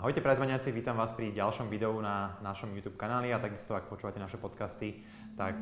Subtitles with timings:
[0.00, 4.16] Ahojte prezvaniaci, vítam vás pri ďalšom videu na našom YouTube kanáli a takisto ak počúvate
[4.16, 5.04] naše podcasty,
[5.36, 5.60] tak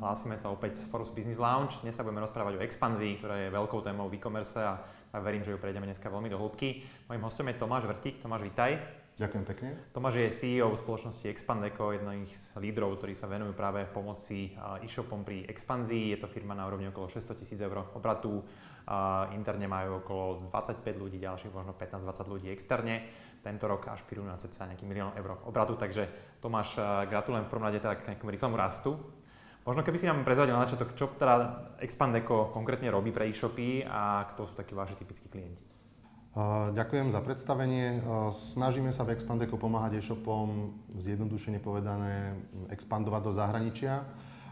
[0.00, 1.76] hlásime sa opäť z Forus Business Lounge.
[1.84, 4.80] Dnes sa budeme rozprávať o expanzii, ktorá je veľkou témou v e-commerce a,
[5.12, 6.80] a verím, že ju prejdeme dneska veľmi do hĺbky.
[7.12, 8.24] Mojím hostom je Tomáš Vrtík.
[8.24, 8.80] Tomáš, vítaj.
[9.20, 9.68] Ďakujem pekne.
[9.92, 15.44] Tomáš je CEO spoločnosti Expandeco, jedných z lídrov, ktorí sa venujú práve pomoci e-shopom pri
[15.44, 16.16] expanzii.
[16.16, 18.40] Je to firma na úrovni okolo 600 tisíc eur obratu.
[19.36, 24.36] Interne majú okolo 25 ľudí, ďalších možno 15-20 ľudí externe tento rok až špirujú na
[24.36, 26.04] cca nejaký milión eur obratu, takže
[26.44, 29.00] Tomáš, eh, gratulujem v prvom rade teda k nejakému rýchlemu rastu.
[29.64, 34.24] Možno keby si nám prezradil na začiatok, čo teda Expandeco konkrétne robí pre e-shopy a
[34.32, 35.60] kto sú takí vaši typickí klienti?
[36.32, 38.00] Uh, ďakujem za predstavenie.
[38.00, 42.38] Uh, snažíme sa v Expandeco pomáhať e-shopom, zjednodušene povedané,
[42.72, 44.08] expandovať do zahraničia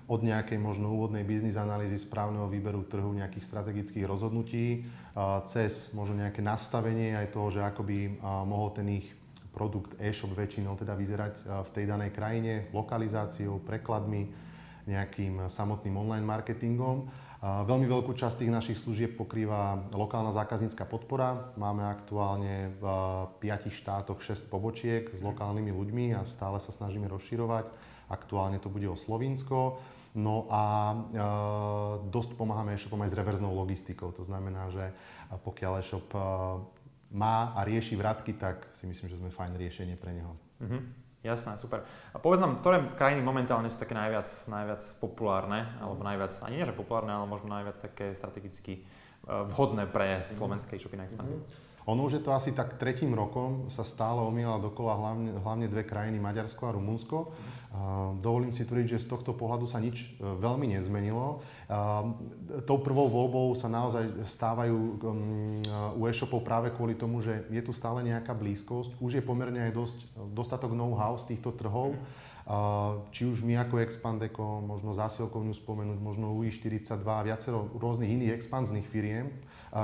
[0.06, 4.86] od nejakej možno úvodnej biznis analýzy, správneho výberu trhu, nejakých strategických rozhodnutí,
[5.50, 7.98] cez možno nejaké nastavenie aj toho, že ako by
[8.46, 9.10] mohol ten ich
[9.50, 14.30] produkt e-shop väčšinou teda vyzerať v tej danej krajine, lokalizáciou, prekladmi,
[14.86, 17.10] nejakým samotným online marketingom.
[17.44, 21.52] Veľmi veľkú časť tých našich služieb pokrýva lokálna zákaznícka podpora.
[21.60, 22.84] Máme aktuálne v
[23.44, 27.68] piatich štátoch 6 pobočiek s lokálnymi ľuďmi a stále sa snažíme rozširovať.
[28.08, 29.76] Aktuálne to bude o Slovinsko.
[30.16, 30.96] No a e,
[32.08, 34.16] dosť pomáhame e-shopom aj s reverznou logistikou.
[34.16, 34.96] To znamená, že
[35.28, 36.08] pokiaľ e-shop
[37.12, 40.32] má a rieši vratky, tak si myslím, že sme fajn riešenie pre neho.
[40.64, 41.05] Mm-hmm.
[41.26, 41.82] Jasné, super.
[42.14, 46.68] A povedz nám, ktoré krajiny momentálne sú také najviac, najviac populárne, alebo najviac, ani nie
[46.70, 48.82] že populárne, ale možno najviac také strategicky e,
[49.26, 51.42] vhodné pre slovenské e-shopy na expanziu?
[51.42, 51.66] Mm-hmm.
[51.86, 55.86] Ono už je to asi tak tretím rokom, sa stále omýla dokola hlavne, hlavne dve
[55.86, 57.30] krajiny, Maďarsko a Rumunsko.
[58.22, 61.44] Dovolím si tvrdiť, že z tohto pohľadu sa nič e, veľmi nezmenilo.
[62.64, 65.60] Tou prvou voľbou sa naozaj stávajú um,
[65.98, 68.96] u e-shopov práve kvôli tomu, že je tu stále nejaká blízkosť.
[69.02, 69.98] Už je pomerne aj dosť,
[70.30, 71.98] dostatok know-how z týchto trhov.
[73.10, 78.86] Či už my ako Expandeco, možno zásilkovňu spomenúť, možno UI42 a viacero rôznych iných expanzných
[78.86, 79.34] firiem,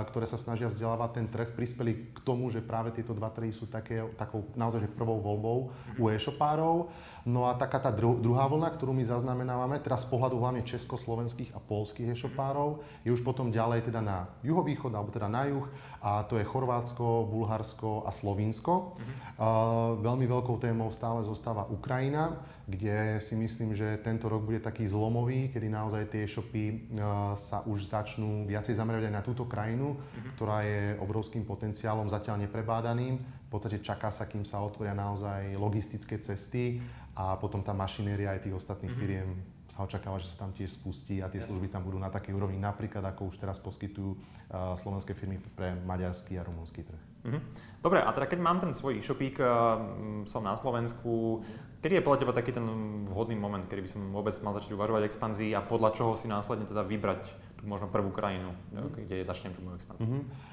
[0.09, 3.69] ktoré sa snažia vzdelávať ten trh, prispeli k tomu, že práve tieto dva trhy sú
[3.69, 5.59] také, takou naozaj že prvou voľbou
[6.01, 6.89] u e-shopárov.
[7.29, 11.53] No a taká tá dru- druhá vlna, ktorú my zaznamenávame, teraz z pohľadu hlavne československých
[11.55, 15.69] a polských e-shopárov, je už potom ďalej teda na juhovýchod, alebo teda na juh,
[16.03, 18.99] a to je Chorvátsko, Bulharsko a Slovinsko.
[18.99, 19.13] Mhm.
[19.39, 24.83] Uh, veľmi veľkou témou stále zostáva Ukrajina, kde si myslím, že tento rok bude taký
[24.87, 29.95] zlomový, kedy naozaj tie e-shopy uh, sa už začnú viacej zamerať aj na túto krajinu,
[29.95, 30.35] uh-huh.
[30.35, 33.23] ktorá je obrovským potenciálom zatiaľ neprebádaným.
[33.23, 36.83] V podstate čaká sa, kým sa otvoria naozaj logistické cesty
[37.15, 39.05] a potom tá mašinéria aj tých ostatných mm-hmm.
[39.05, 39.29] firiem
[39.73, 42.61] sa očakáva, že sa tam tiež spustí a tie služby tam budú na takej úrovni,
[42.61, 47.01] napríklad ako už teraz poskytujú uh, slovenské firmy pre maďarský a rumúnsky trh.
[47.25, 47.43] Mm-hmm.
[47.81, 49.81] Dobre, a teda keď mám ten svoj e-shopík, uh,
[50.29, 51.41] som na Slovensku,
[51.81, 52.69] kedy je podľa teba taký ten
[53.09, 56.69] vhodný moment, kedy by som vôbec mal začať uvažovať expanzii a podľa čoho si následne
[56.69, 59.07] teda vybrať možno prvú krajinu, mm-hmm.
[59.07, 60.07] kde začnem tú moju expanziu?
[60.07, 60.51] Mm-hmm.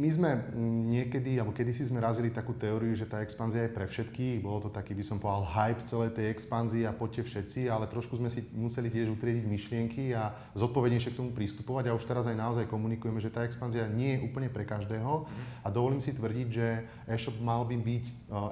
[0.00, 0.30] My sme
[0.88, 4.40] niekedy, alebo kedysi sme razili takú teóriu, že tá expanzia je pre všetkých.
[4.40, 8.16] Bolo to taký, by som povedal, hype celej tej expanzii a poďte všetci, ale trošku
[8.16, 11.92] sme si museli tiež utriediť myšlienky a zodpovednejšie k tomu pristupovať.
[11.92, 15.28] A už teraz aj naozaj komunikujeme, že tá expanzia nie je úplne pre každého.
[15.60, 18.04] A dovolím si tvrdiť, že e-shop mal by byť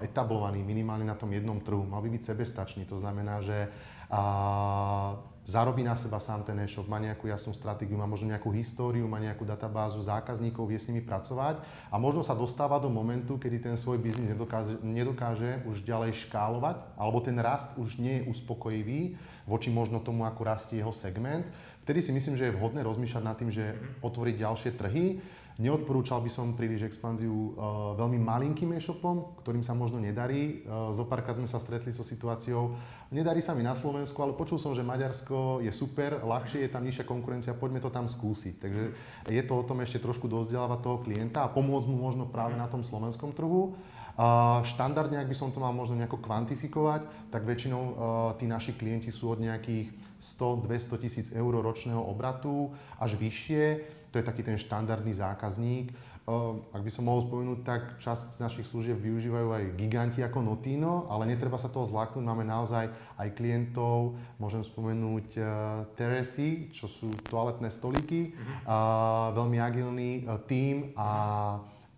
[0.05, 1.89] etablovaný minimálne na tom jednom trhu.
[1.89, 2.85] Mal by byť sebestačný.
[2.93, 3.73] To znamená, že
[4.12, 9.07] a zarobí na seba sám ten e-shop, má nejakú jasnú stratégiu, má možno nejakú históriu,
[9.11, 11.59] má nejakú databázu zákazníkov, vie s nimi pracovať
[11.91, 16.77] a možno sa dostáva do momentu, kedy ten svoj biznis nedokáže, nedokáže už ďalej škálovať,
[16.95, 21.43] alebo ten rast už nie je uspokojivý voči možno tomu, ako rastie jeho segment.
[21.83, 23.75] Vtedy si myslím, že je vhodné rozmýšľať nad tým, že
[24.07, 25.19] otvoriť ďalšie trhy
[25.61, 30.65] Neodporúčal by som príliš expanziu uh, veľmi malinkým e-shopom, ktorým sa možno nedarí.
[30.65, 32.73] Uh, Zopárkrát sme sa stretli so situáciou,
[33.13, 36.89] nedarí sa mi na Slovensku, ale počul som, že Maďarsko je super, ľahšie, je tam
[36.89, 38.55] nižšia konkurencia, poďme to tam skúsiť.
[38.65, 38.83] Takže
[39.29, 42.65] je to o tom ešte trošku dozdelávať toho klienta a pomôcť mu možno práve na
[42.65, 43.77] tom slovenskom trhu.
[44.12, 47.94] Uh, štandardne, ak by som to mal možno nejako kvantifikovať, tak väčšinou uh,
[48.37, 49.88] tí naši klienti sú od nejakých
[50.21, 55.91] 100-200 tisíc eur ročného obratu až vyššie to je taký ten štandardný zákazník.
[56.70, 61.26] Ak by som mohol spomenúť, tak časť našich služieb využívajú aj giganti ako Notino, ale
[61.26, 62.23] netreba sa toho zláknuť.
[62.23, 65.47] Máme naozaj aj klientov, môžem spomenúť uh,
[65.99, 69.35] Teresy, čo sú toaletné stolíky, mm-hmm.
[69.35, 71.11] veľmi agilný uh, tím a,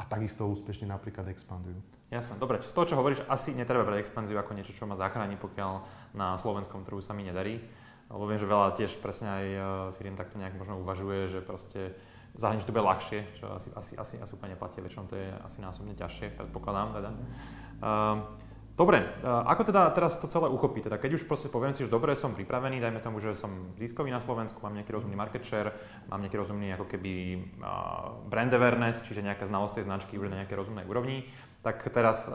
[0.00, 1.76] a takisto úspešne napríklad expandujú.
[2.08, 2.64] Jasné, dobre.
[2.64, 5.72] Z toho, čo hovoríš, asi netreba brať expanziu ako niečo, čo ma zachráni, pokiaľ
[6.16, 7.60] na slovenskom trhu sa mi nedarí
[8.10, 9.60] lebo viem, že veľa tiež presne aj e,
[10.00, 11.96] firiem takto nejak možno uvažuje, že proste
[12.34, 15.58] zahraničí to bude ľahšie, čo asi, asi, asi, asi úplne neplatí, väčšinou to je asi
[15.62, 17.10] násobne ťažšie, predpokladám teda.
[17.78, 18.18] Uh,
[18.74, 20.90] Dobre, ako teda teraz to celé uchopiť?
[20.90, 24.10] Teda keď už proste poviem si, že dobre, som pripravený, dajme tomu, že som ziskový
[24.10, 25.70] na Slovensku, mám nejaký rozumný market share,
[26.10, 27.38] mám nejaký rozumný ako keby
[28.26, 31.30] brand awareness, čiže nejaká znalosť tej značky už na nejakej rozumnej úrovni,
[31.62, 32.26] tak teraz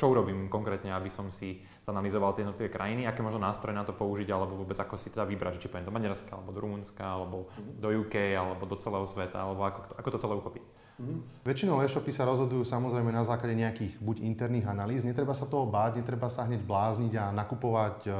[0.00, 3.94] čo urobím konkrétne, aby som si zanalizoval tie jednotlivé krajiny, aké možno nástroje na to
[3.94, 7.50] použiť, alebo vôbec ako si teda vybrať, či pojem do Maďarska, alebo do Rumunska, alebo
[7.58, 10.64] do UK, alebo do celého sveta, alebo ako to, ako to celé uchopiť.
[11.02, 11.42] Mm-hmm.
[11.42, 15.98] Väčšinou e-shopy sa rozhodujú samozrejme na základe nejakých buď interných analýz, netreba sa toho báť,
[15.98, 18.10] netreba sa hneď blázniť a nakupovať e,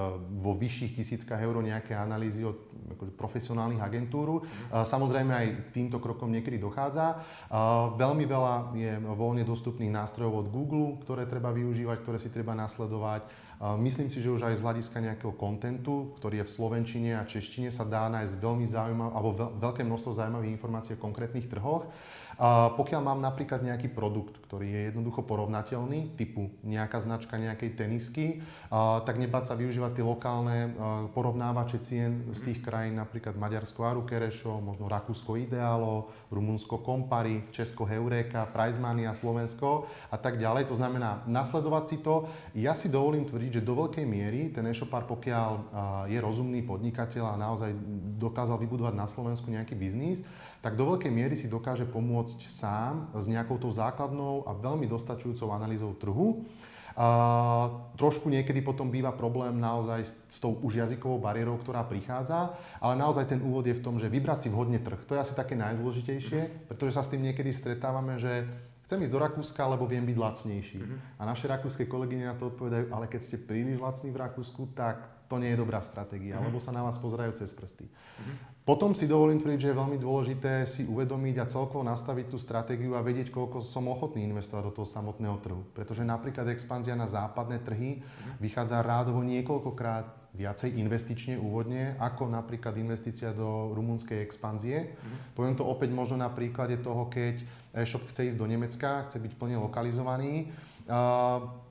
[0.41, 2.59] vo vyšších tisíckach eur nejaké analýzy od
[2.97, 4.43] akože profesionálnych agentúr.
[4.43, 4.88] Mm-hmm.
[4.88, 7.23] Samozrejme aj k týmto krokom niekedy dochádza.
[7.97, 13.42] Veľmi veľa je voľne dostupných nástrojov od Google, ktoré treba využívať, ktoré si treba nasledovať.
[13.62, 17.70] Myslím si, že už aj z hľadiska nejakého kontentu, ktorý je v slovenčine a češtine,
[17.70, 21.87] sa dá nájsť veľmi zaujímavé, alebo veľké množstvo zaujímavých informácií o konkrétnych trhoch.
[22.75, 28.43] Pokiaľ mám napríklad nejaký produkt, ktorý je jednoducho porovnateľný, typu nejaká značka nejakej tenisky,
[29.05, 30.73] tak nebáť sa využívať tie lokálne
[31.13, 37.85] porovnávače cien z tých krajín, napríklad Maďarsko Aru Kerešo, možno Rakúsko Idealo, Rumunsko Kompari, Česko
[37.85, 40.73] Heureka, Prizmania, Slovensko a tak ďalej.
[40.73, 42.33] To znamená nasledovať si to.
[42.57, 45.51] Ja si dovolím tvrdiť, že do veľkej miery ten e-shopár, pokiaľ
[46.09, 47.77] je rozumný podnikateľ a naozaj
[48.17, 50.25] dokázal vybudovať na Slovensku nejaký biznis,
[50.65, 55.53] tak do veľkej miery si dokáže pomôcť sám s nejakou tou základnou a veľmi dostačujúcou
[55.53, 56.49] analýzou trhu.
[56.93, 57.06] A
[57.97, 63.33] trošku niekedy potom býva problém naozaj s tou už jazykovou bariérou, ktorá prichádza, ale naozaj
[63.33, 65.00] ten úvod je v tom, že vybrať si vhodne trh.
[65.09, 68.44] To je asi také najdôležitejšie, pretože sa s tým niekedy stretávame, že
[68.85, 70.79] chcem ísť do Rakúska, lebo viem byť lacnejší.
[70.85, 70.99] Mm-hmm.
[71.17, 75.22] A naše rakúske kolegyne na to odpovedajú, ale keď ste príliš lacní v Rakúsku, tak
[75.32, 76.52] to nie je dobrá stratégia, mm-hmm.
[76.52, 77.88] lebo sa na vás pozerajú cez prsty.
[77.88, 78.37] Mm-hmm.
[78.69, 82.94] Potom si dovolím tvrdiť, že je veľmi dôležité si uvedomiť a celkovo nastaviť tú stratégiu
[82.94, 85.64] a vedieť, koľko som ochotný investovať do toho samotného trhu.
[85.73, 88.05] Pretože napríklad expanzia na západné trhy
[88.38, 94.94] vychádza rádovo niekoľkokrát viacej investične úvodne, ako napríklad investícia do rumunskej expanzie.
[94.94, 95.17] Mm.
[95.37, 97.43] Poviem to opäť možno na príklade toho, keď
[97.76, 100.49] e-shop chce ísť do Nemecka, chce byť plne lokalizovaný.
[100.88, 101.62] Uh,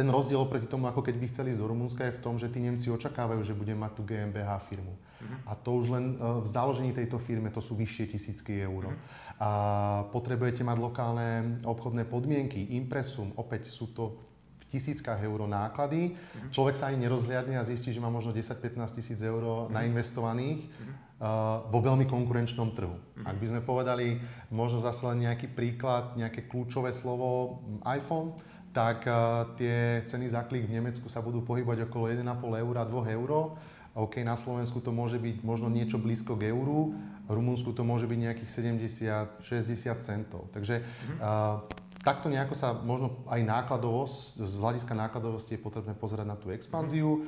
[0.00, 2.48] ten rozdiel oproti tomu, ako keď by chceli ísť do Rumunska, je v tom, že
[2.48, 4.96] tí Nemci očakávajú, že bude mať tú GmbH firmu.
[5.44, 8.96] A to už len e, v založení tejto firmy to sú vyššie tisícky eur.
[9.36, 9.50] A
[10.08, 14.16] potrebujete mať lokálne obchodné podmienky, impresum, opäť sú to
[14.64, 16.16] v tisíckach eur náklady.
[16.48, 21.82] Človek sa ani nerozhliadne a zistí, že má možno 10-15 tisíc eur nainvestovaných uh, vo
[21.82, 22.94] veľmi konkurenčnom trhu.
[23.26, 24.22] Ak by sme povedali,
[24.54, 28.38] možno zase len nejaký príklad, nejaké kľúčové slovo iPhone,
[28.70, 32.26] tak uh, tie ceny za klik v Nemecku sa budú pohybať okolo 1,5
[32.62, 33.30] eur a 2 eur
[33.90, 36.94] OK, na Slovensku to môže byť možno niečo blízko k euru,
[37.26, 38.50] v Rumunsku to môže byť nejakých
[39.42, 40.46] 70-60 centov.
[40.54, 41.18] Takže mm-hmm.
[41.18, 41.66] uh,
[42.06, 47.26] takto nejako sa možno aj nákladovosť, z hľadiska nákladovosti je potrebné pozerať na tú expanziu.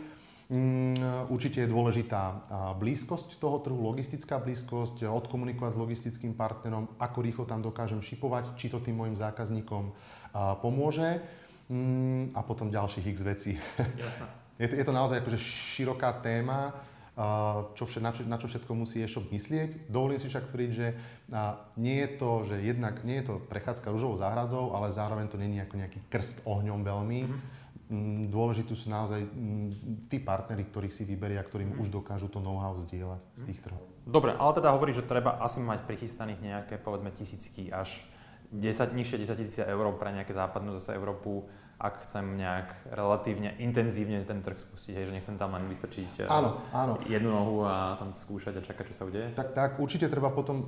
[0.53, 2.45] Mm, určite je dôležitá
[2.77, 8.69] blízkosť toho trhu, logistická blízkosť, odkomunikovať s logistickým partnerom, ako rýchlo tam dokážem šipovať, či
[8.69, 9.97] to tým mojim zákazníkom
[10.61, 11.21] pomôže
[11.69, 13.53] mm, a potom ďalších x vecí.
[14.01, 14.27] Jasne.
[14.61, 16.71] Je to, je to naozaj akože široká téma,
[17.77, 19.91] čo, na, čo, na čo všetko musí e-shop myslieť.
[19.93, 20.87] Dovolím si však tvrdiť, že
[21.77, 25.61] nie je to, že jednak nie je to prechádzka rúžovou záhradou, ale zároveň to je
[25.61, 27.21] ako nejaký krst ohňom veľmi.
[27.29, 28.31] Mm-hmm.
[28.33, 31.83] Dôležitú sú naozaj mm, tí partnery, ktorých si vyberia, ktorým mm-hmm.
[31.85, 33.41] už dokážu to know-how zdieľať mm-hmm.
[33.41, 33.85] z tých trhov.
[34.09, 37.93] Dobre, ale teda hovorí, že treba asi mať prichystaných nejaké, povedzme, tisícky až
[38.53, 41.49] 10, nižšie 10 tisíc eur pre nejaké západnú zase Európu
[41.83, 46.63] ak chcem nejak relatívne intenzívne ten trh spustiť, že nechcem tam len vystrčiť eh, áno,
[46.71, 46.95] áno.
[47.11, 49.35] jednu nohu a tam skúšať a čakať, čo sa udeje?
[49.35, 50.67] Tak, tak určite treba potom, eh,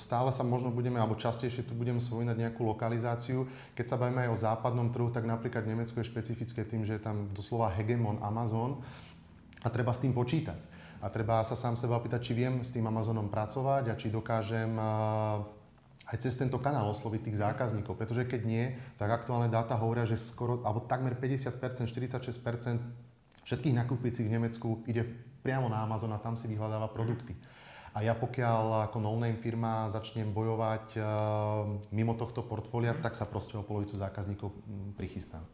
[0.00, 3.44] stále sa možno budeme, alebo častejšie tu budeme spomínať nejakú lokalizáciu.
[3.76, 7.04] Keď sa bavíme aj o západnom trhu, tak napríklad Nemecko je špecifické tým, že je
[7.04, 8.80] tam doslova hegemon Amazon
[9.60, 10.80] a treba s tým počítať.
[10.98, 14.72] A treba sa sám seba opýtať, či viem s tým Amazonom pracovať a či dokážem
[14.80, 15.57] eh,
[16.08, 18.64] aj cez tento kanál osloviť tých zákazníkov, pretože keď nie,
[18.96, 25.04] tak aktuálne dáta hovoria, že skoro, alebo takmer 50%, 46% všetkých nakupujúcich v Nemecku ide
[25.44, 27.36] priamo na Amazon a tam si vyhľadáva produkty.
[27.92, 31.04] A ja pokiaľ ako no-name firma začnem bojovať uh,
[31.92, 35.44] mimo tohto portfólia, tak sa proste o polovicu zákazníkov um, prichystám.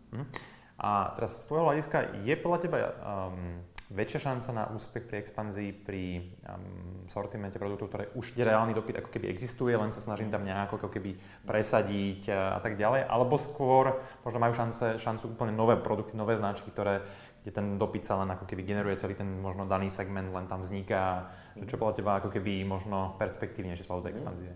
[0.75, 3.63] A teraz z tvojho hľadiska je podľa teba um,
[3.93, 9.11] väčšia šanca na úspech pri expanzii pri um, sortimente produktov, ktoré už reálny dopyt ako
[9.13, 13.37] keby existuje, len sa snažím tam nejako ako keby presadiť a, a tak ďalej, alebo
[13.37, 17.05] skôr možno majú šance, šancu úplne nové produkty, nové značky, ktoré
[17.45, 20.65] kde ten dopyt sa len ako keby generuje celý ten možno daný segment, len tam
[20.65, 21.29] vzniká,
[21.61, 24.53] že čo podľa teba ako keby možno perspektívnejšie z tej expanzie?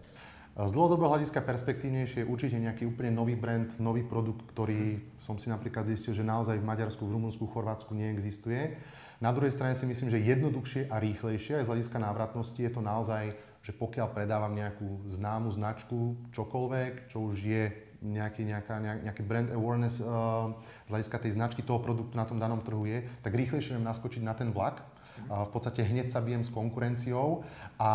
[0.58, 5.52] Z dlhodobého hľadiska perspektívnejšie je určite nejaký úplne nový brand, nový produkt, ktorý som si
[5.52, 8.74] napríklad zistil, že naozaj v Maďarsku, v Rumunsku, Chorvátsku neexistuje.
[9.18, 12.78] Na druhej strane si myslím, že jednoduchšie a rýchlejšie aj z hľadiska návratnosti je to
[12.78, 13.34] naozaj,
[13.66, 17.64] že pokiaľ predávam nejakú známu značku, čokoľvek, čo už je
[17.98, 20.54] nejaký, nejaká, nejaký brand awareness uh,
[20.86, 24.22] z hľadiska tej značky toho produktu na tom danom trhu je, tak rýchlejšie viem naskočiť
[24.22, 24.86] na ten vlak.
[25.26, 27.42] V podstate hneď sa bijem s konkurenciou
[27.78, 27.92] a,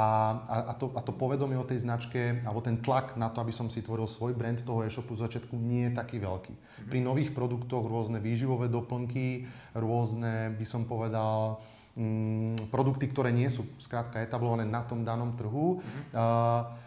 [0.48, 3.52] a, a, to, a to povedomie o tej značke, alebo ten tlak na to, aby
[3.52, 6.54] som si tvoril svoj brand toho e-shopu z začiatku nie je taký veľký.
[6.54, 6.90] Mm-hmm.
[6.92, 9.44] Pri nových produktoch rôzne výživové doplnky,
[9.76, 11.60] rôzne, by som povedal,
[12.00, 16.16] mm, produkty, ktoré nie sú skrátka etablované na tom danom trhu, mm-hmm.
[16.16, 16.83] uh,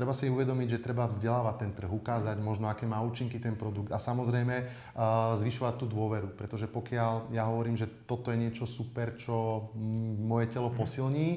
[0.00, 3.92] treba si uvedomiť, že treba vzdelávať ten trh, ukázať možno, aké má účinky ten produkt
[3.92, 9.20] a samozrejme uh, zvyšovať tú dôveru, pretože pokiaľ ja hovorím, že toto je niečo super,
[9.20, 9.68] čo
[10.24, 10.76] moje telo mhm.
[10.80, 11.28] posilní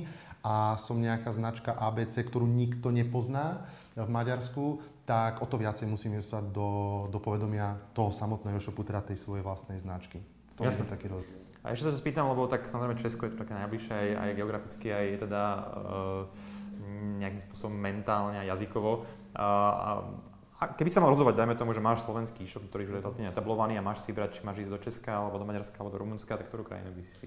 [0.47, 3.67] a som nejaká značka ABC, ktorú nikto nepozná
[3.99, 6.69] v Maďarsku, tak o to viacej musím investovať do,
[7.11, 10.23] do povedomia toho samotného shopu, teda tej svojej vlastnej značky.
[10.55, 11.43] To je taký rozdiel.
[11.63, 14.87] A ešte sa spýtam, lebo tak samozrejme Česko je to také najbližšie aj, aj geograficky,
[14.91, 16.27] aj teda uh,
[17.19, 19.05] nejakým spôsobom mentálne a jazykovo.
[19.33, 19.45] A,
[20.59, 23.29] a, keby sa mal rozhodovať, dajme tomu, že máš slovenský e-shop, ktorý už je relatívne
[23.33, 26.01] etablovaný a máš si vybrať, či máš ísť do Česka, alebo do Maďarska, alebo do
[26.05, 27.25] Rumunska, tak ktorú krajinu by si si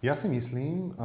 [0.00, 0.96] Ja si myslím,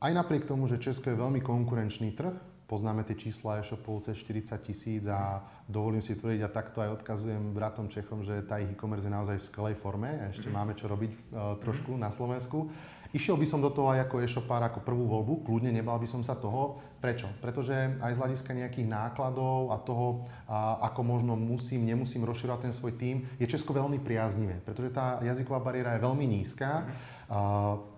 [0.00, 2.32] aj napriek tomu, že Česko je veľmi konkurenčný trh,
[2.70, 7.50] poznáme tie čísla e-shopov cez 40 tisíc a dovolím si tvrdiť a takto aj odkazujem
[7.50, 10.54] bratom Čechom, že tá ich e-commerce je naozaj v skvelej forme a ešte mhm.
[10.54, 12.70] máme čo robiť uh, trošku na Slovensku.
[13.10, 16.22] Išiel by som do toho aj ako e-shopár, ako prvú voľbu, kľudne nebal by som
[16.22, 16.78] sa toho.
[17.02, 17.26] Prečo?
[17.42, 22.74] Pretože aj z hľadiska nejakých nákladov a toho, a ako možno musím, nemusím rozširovať ten
[22.76, 26.86] svoj tím, je Česko veľmi priaznivé, pretože tá jazyková bariéra je veľmi nízka.
[26.86, 27.89] Mm.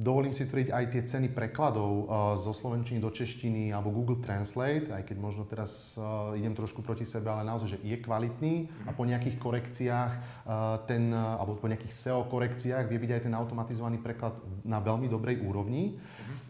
[0.00, 4.88] Dovolím si tvrdiť aj tie ceny prekladov uh, zo slovenčiny do češtiny alebo Google Translate,
[4.96, 8.96] aj keď možno teraz uh, idem trošku proti sebe, ale naozaj, že je kvalitný a
[8.96, 14.00] po nejakých korekciách uh, ten, alebo po nejakých SEO korekciách vie byť aj ten automatizovaný
[14.00, 16.00] preklad na veľmi dobrej úrovni.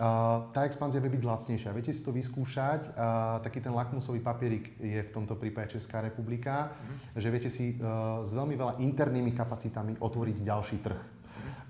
[0.00, 1.76] Tá expanzia vie byť lacnejšia.
[1.76, 2.96] Viete si to vyskúšať.
[3.44, 6.72] Taký ten lakmusový papierik je v tomto prípade Česká republika,
[7.12, 11.19] že viete si s veľmi veľa internými kapacitami otvoriť ďalší trh.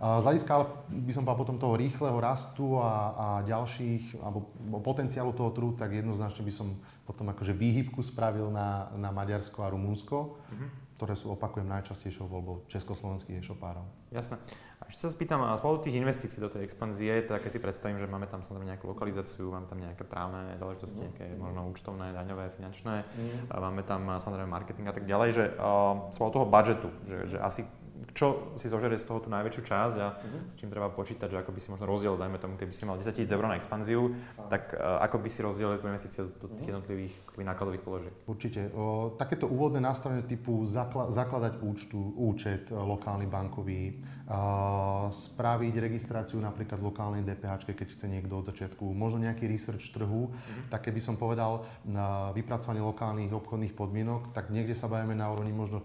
[0.01, 0.53] Z hľadiska
[0.89, 4.49] by som povedal potom toho rýchleho rastu a, a ďalších, alebo
[4.81, 6.73] potenciálu toho trhu, tak jednoznačne by som
[7.05, 10.69] potom akože výhybku spravil na, na Maďarsko a Rumunsko, mm-hmm.
[10.97, 13.85] ktoré sú, opakujem, najčastejšou voľbou československých e-shopárov.
[14.09, 14.41] Jasné.
[14.81, 18.01] A ešte sa spýtam, z pohľadu tých investícií do tej expanzie, tak keď si predstavím,
[18.01, 22.57] že máme tam samozrejme nejakú lokalizáciu, máme tam nejaké právne záležitosti, nejaké možno účtovné, daňové,
[22.57, 23.53] finančné, mm.
[23.53, 27.69] máme tam samozrejme marketing a tak ďalej, že uh, z toho budžetu, že, že asi
[28.17, 30.49] čo si zožerie z toho tú najväčšiu časť a uh-huh.
[30.49, 32.97] s čím treba počítať, že ako by si možno rozdiel, dajme tomu, keby si mal
[32.97, 34.49] 10 000 eur na expanziu, uh-huh.
[34.49, 36.71] tak uh, ako by si rozdielil tú investíciu do tých mhm.
[36.75, 38.15] jednotlivých nákladových položiek?
[38.29, 38.61] Určite.
[38.77, 43.97] O, takéto úvodné nastavenie typu zakla- zakladať účtu, účet e, lokálny bankový,
[44.29, 50.31] uh, spraviť registráciu napríklad lokálnej DPH, keď chce niekto od začiatku, možno nejaký research trhu,
[50.31, 50.69] uh-huh.
[50.69, 55.53] tak keby som povedal na vypracovanie lokálnych obchodných podmienok, tak niekde sa bavíme na úrovni
[55.57, 55.81] možno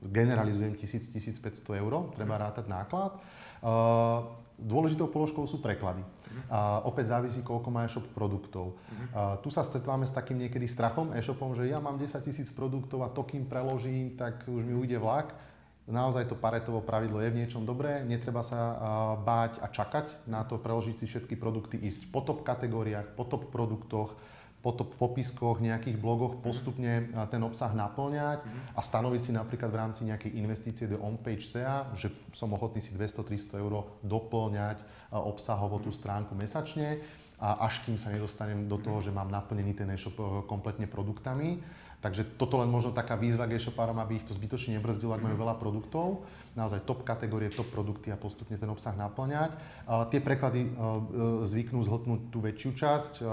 [0.00, 3.20] generalizujem 1000-1500 eur, treba rátať náklad.
[4.60, 6.04] Dôležitou položkou sú preklady.
[6.46, 8.78] Uh, opäť závisí, koľko má e-shop produktov.
[9.10, 13.02] Uh, tu sa stretávame s takým niekedy strachom e-shopom, že ja mám 10 tisíc produktov
[13.02, 15.34] a to, kým preložím, tak už mi ujde vlak.
[15.90, 18.78] Naozaj to paretovo pravidlo je v niečom dobré, netreba sa
[19.26, 23.50] báť a čakať na to preložiť si všetky produkty, ísť po top kategóriách, po top
[23.50, 24.14] produktoch,
[24.60, 28.44] po popiskoch, nejakých blogoch postupne ten obsah naplňať
[28.76, 32.92] a stanoviť si napríklad v rámci nejakej investície do on-page SEA, že som ochotný si
[32.92, 34.84] 200-300 eur doplňať
[35.16, 37.00] obsahovo tú stránku mesačne
[37.40, 41.64] a až kým sa nedostanem do toho, že mám naplnený ten e-shop e, kompletne produktami.
[42.00, 45.36] Takže toto len možno taká výzva k e-shopárom, aby ich to zbytočne nebrzdilo, ak majú
[45.36, 46.24] veľa produktov
[46.58, 49.54] naozaj top kategórie, top produkty a postupne ten obsah naplňať.
[50.10, 50.70] Tie preklady e,
[51.46, 53.12] zvyknú zhltnúť tú väčšiu časť.
[53.18, 53.24] E,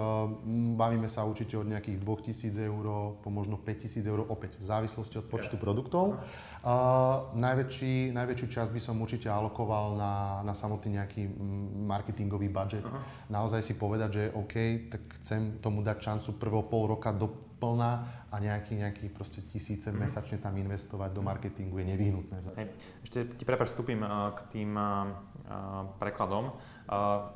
[0.77, 2.85] bavíme sa určite od nejakých 2000 eur
[3.17, 5.63] po možno 5000 eur, opäť v závislosti od počtu yes.
[5.63, 6.21] produktov.
[6.67, 11.23] Uh, najväčší, najväčšiu časť by som určite alokoval na, na samotný nejaký
[11.87, 12.83] marketingový budget.
[12.83, 12.99] Uh-huh.
[13.31, 14.55] Naozaj si povedať, že OK,
[14.91, 17.91] tak chcem tomu dať šancu prvého pol roka do plná
[18.27, 20.11] a nejaký, nejaký proste tisíce mm-hmm.
[20.11, 22.37] mesačne tam investovať do marketingu je nevyhnutné.
[22.59, 22.67] Hej.
[23.01, 24.03] Ešte ti prepáč, vstúpim
[24.35, 24.75] k tým
[25.97, 26.53] prekladom.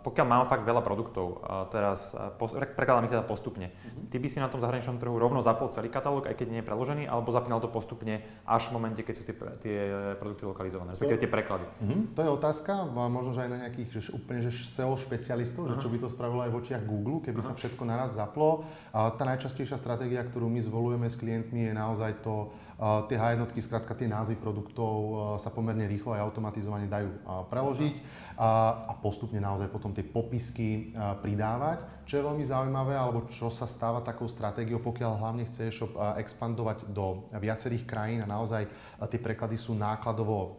[0.01, 1.43] Pokiaľ mám fakt veľa produktov,
[1.75, 4.07] teraz prekladám ich teda postupne, uh-huh.
[4.07, 6.67] ty by si na tom zahraničnom trhu rovno zapol celý katalóg, aj keď nie je
[6.71, 9.77] preložený, alebo zapínal to postupne až v momente, keď sú tie, tie
[10.15, 11.67] produkty lokalizované, respektíve tie preklady?
[11.67, 12.15] Uh-huh.
[12.15, 15.75] To je otázka, možno že aj na nejakých že úplne že SEO špecialistov, uh-huh.
[15.75, 17.51] že čo by to spravilo aj v očiach Google, keby uh-huh.
[17.51, 18.63] sa všetko naraz zaplo.
[18.95, 23.61] A tá najčastejšia stratégia, ktorú my zvolujeme s klientmi, je naozaj to, tie H jednotky,
[23.61, 24.93] skrátka tie názvy produktov
[25.37, 27.13] sa pomerne rýchlo aj automatizovane dajú
[27.45, 27.93] preložiť
[28.41, 31.85] a, a postupne naozaj potom tie popisky pridávať.
[32.09, 36.89] Čo je veľmi zaujímavé, alebo čo sa stáva takou stratégiou, pokiaľ hlavne chce e-shop expandovať
[36.89, 38.65] do viacerých krajín a naozaj
[39.13, 40.57] tie preklady sú nákladovo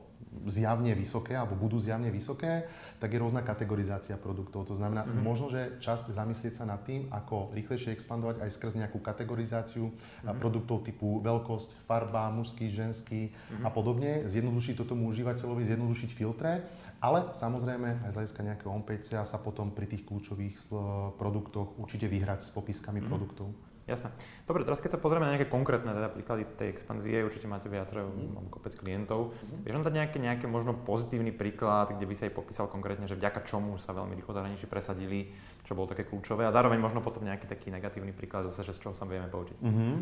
[0.48, 2.66] zjavne vysoké alebo budú zjavne vysoké,
[2.98, 4.64] tak je rôzna kategorizácia produktov.
[4.70, 5.24] To znamená, mm-hmm.
[5.24, 10.38] možno, že časť zamyslieť sa nad tým, ako rýchlejšie expandovať aj skrz nejakú kategorizáciu mm-hmm.
[10.38, 13.64] produktov typu veľkosť, farba, mužský, ženský mm-hmm.
[13.66, 16.64] a podobne, zjednodušiť to tomu užívateľovi, zjednodušiť filtre
[17.02, 20.70] ale samozrejme aj z hľadiska nejakého on-page sa potom pri tých kľúčových
[21.18, 23.06] produktoch určite vyhrať s popiskami mm.
[23.10, 23.50] produktov.
[23.82, 24.14] Jasné.
[24.46, 28.06] Dobre, teraz keď sa pozrieme na nejaké konkrétne teda príklady tej expanzie, určite máte viacero,
[28.06, 28.30] mm.
[28.30, 29.34] mám kopec klientov.
[29.34, 29.62] Mm.
[29.66, 33.18] Vieš nám dať nejaký, nejaký možno pozitívny príklad, kde by sa aj popísal konkrétne, že
[33.18, 35.34] vďaka čomu sa veľmi rýchlo zahraničí presadili,
[35.66, 38.86] čo bolo také kľúčové a zároveň možno potom nejaký taký negatívny príklad zase, že z
[38.86, 39.58] čoho sa vieme poučiť.
[39.58, 39.94] Mm-hmm.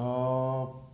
[0.00, 0.89] Uh...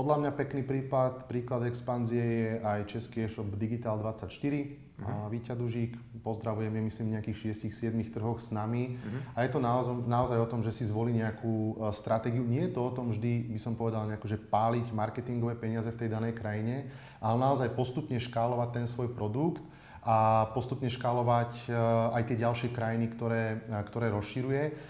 [0.00, 4.24] Podľa mňa pekný prípad, príklad expanzie je aj český e-shop Digital24.
[4.24, 5.04] Uh-huh.
[5.04, 5.92] A Víťa Dužík,
[6.24, 8.96] pozdravujem, je myslím nejakých 6-7 trhoch s nami.
[8.96, 9.36] Uh-huh.
[9.36, 12.40] A je to naozaj, naozaj o tom, že si zvolí nejakú uh, stratégiu.
[12.48, 16.00] Nie je to o tom vždy, by som povedal, nejako, že páliť marketingové peniaze v
[16.00, 16.88] tej danej krajine,
[17.20, 19.60] ale naozaj postupne škálovať ten svoj produkt
[20.00, 24.89] a postupne škálovať uh, aj tie ďalšie krajiny, ktoré, uh, ktoré rozširuje.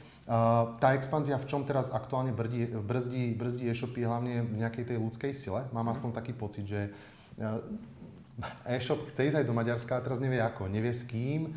[0.78, 5.34] Tá expanzia v čom teraz aktuálne brzdí, brzdí, brzdí e-shopy hlavne v nejakej tej ľudskej
[5.34, 5.66] sile.
[5.74, 6.94] Mám aspoň taký pocit, že
[8.62, 11.50] e-shop chce ísť aj do Maďarska a teraz nevie ako, nevie s kým,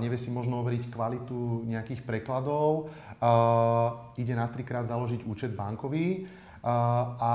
[0.00, 2.88] nevie si možno overiť kvalitu nejakých prekladov,
[4.16, 6.24] ide na trikrát založiť účet bankový
[6.64, 7.32] a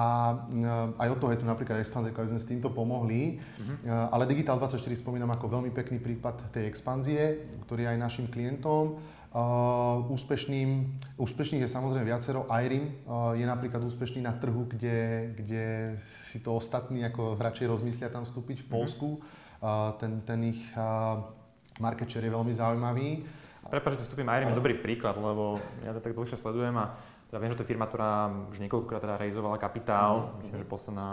[0.98, 3.38] aj od toho je tu napríklad expanzia, aby sme s týmto pomohli.
[3.38, 4.12] Uh-huh.
[4.12, 9.00] Ale Digital24 spomínam ako veľmi pekný prípad tej expanzie, ktorý je aj našim klientom.
[9.32, 12.52] Uh, úspešným, úspešných je samozrejme viacero.
[12.52, 15.96] IRIM uh, je napríklad úspešný na trhu, kde, kde
[16.28, 18.74] si to ostatní ako radšej rozmyslia tam vstúpiť v mhm.
[18.76, 19.10] Polsku.
[19.24, 19.40] Mm-hmm.
[20.02, 20.62] Ten, ten ich
[21.78, 23.22] market share je veľmi zaujímavý.
[23.70, 26.98] Prepač, že vstúpim, IRIM je dobrý príklad, lebo ja to tak dlhšie sledujem a
[27.32, 30.36] teda viem, že to je firma, ktorá už niekoľkokrát teda realizovala kapitál.
[30.36, 30.44] Mm.
[30.44, 31.12] Myslím, že posledná,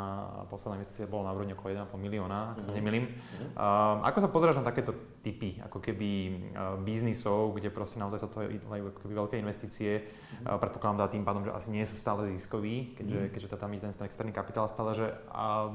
[0.50, 2.74] posledná investícia bola na úrovni okolo 1,5 milióna, ak sa mm.
[2.74, 3.04] nemýlim.
[3.06, 3.54] Mm.
[3.54, 4.90] Uh, ako sa pozeráš na takéto
[5.22, 6.10] typy, ako keby
[6.58, 10.10] uh, biznisov, kde proste naozaj sa to dajú ako keby veľké investície.
[10.42, 10.50] Mm.
[10.50, 13.30] Uh, predpokladám tým pádom, že asi nie sú stále ziskoví, keďže, mm.
[13.38, 15.70] keďže tam je ten externý kapitál stále, že uh,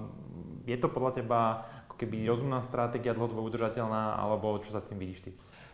[0.67, 1.39] je to podľa teba
[1.87, 5.31] ako keby rozumná stratégia, dlhodobo udržateľná, alebo čo za tým vidíš ty?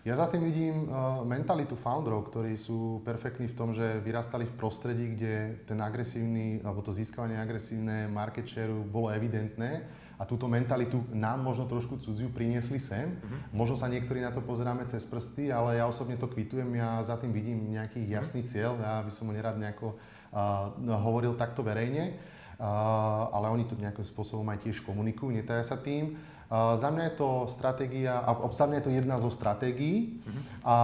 [0.07, 4.55] Ja za tým vidím uh, mentalitu founderov, ktorí sú perfektní v tom, že vyrastali v
[4.55, 9.83] prostredí, kde ten agresívny, alebo to získavanie agresívne market share bolo evidentné
[10.19, 13.11] a túto mentalitu nám možno trošku cudziu priniesli sem.
[13.11, 13.39] Uh-huh.
[13.63, 17.19] Možno sa niektorí na to pozeráme cez prsty, ale ja osobne to kvitujem, ja za
[17.19, 18.19] tým vidím nejaký uh-huh.
[18.19, 22.15] jasný cieľ, ja by som ho nerad nejako uh, hovoril takto verejne,
[22.59, 26.19] uh, ale oni to nejakým spôsobom aj tiež komunikujú, netaja sa tým.
[26.49, 30.41] Za mňa je to stratégia, a za mňa je to jedna zo stratégií, uh-huh.
[30.65, 30.77] a,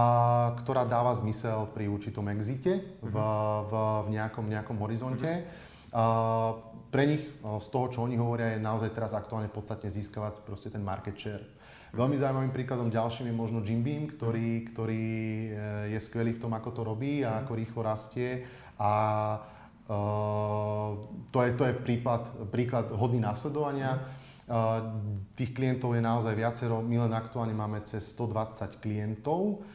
[0.62, 3.16] ktorá dáva zmysel pri určitom exite v,
[3.66, 3.72] v,
[4.06, 5.26] v nejakom, nejakom horizonte.
[5.26, 5.50] Uh-huh.
[5.90, 6.04] A,
[6.94, 10.86] pre nich, z toho, čo oni hovoria, je naozaj teraz aktuálne podstatne získavať proste ten
[10.86, 11.42] market share.
[11.90, 15.48] Veľmi zaujímavým príkladom ďalším je možno Jim Beam, ktorý, ktorý e,
[15.96, 18.44] je skvelý v tom, ako to robí a ako rýchlo rastie.
[18.76, 18.92] A
[19.88, 20.92] uh,
[21.32, 23.96] to, je, to je prípad, príklad hodný následovania.
[25.34, 26.78] Tých klientov je naozaj viacero.
[26.78, 29.66] My len aktuálne máme cez 120 klientov,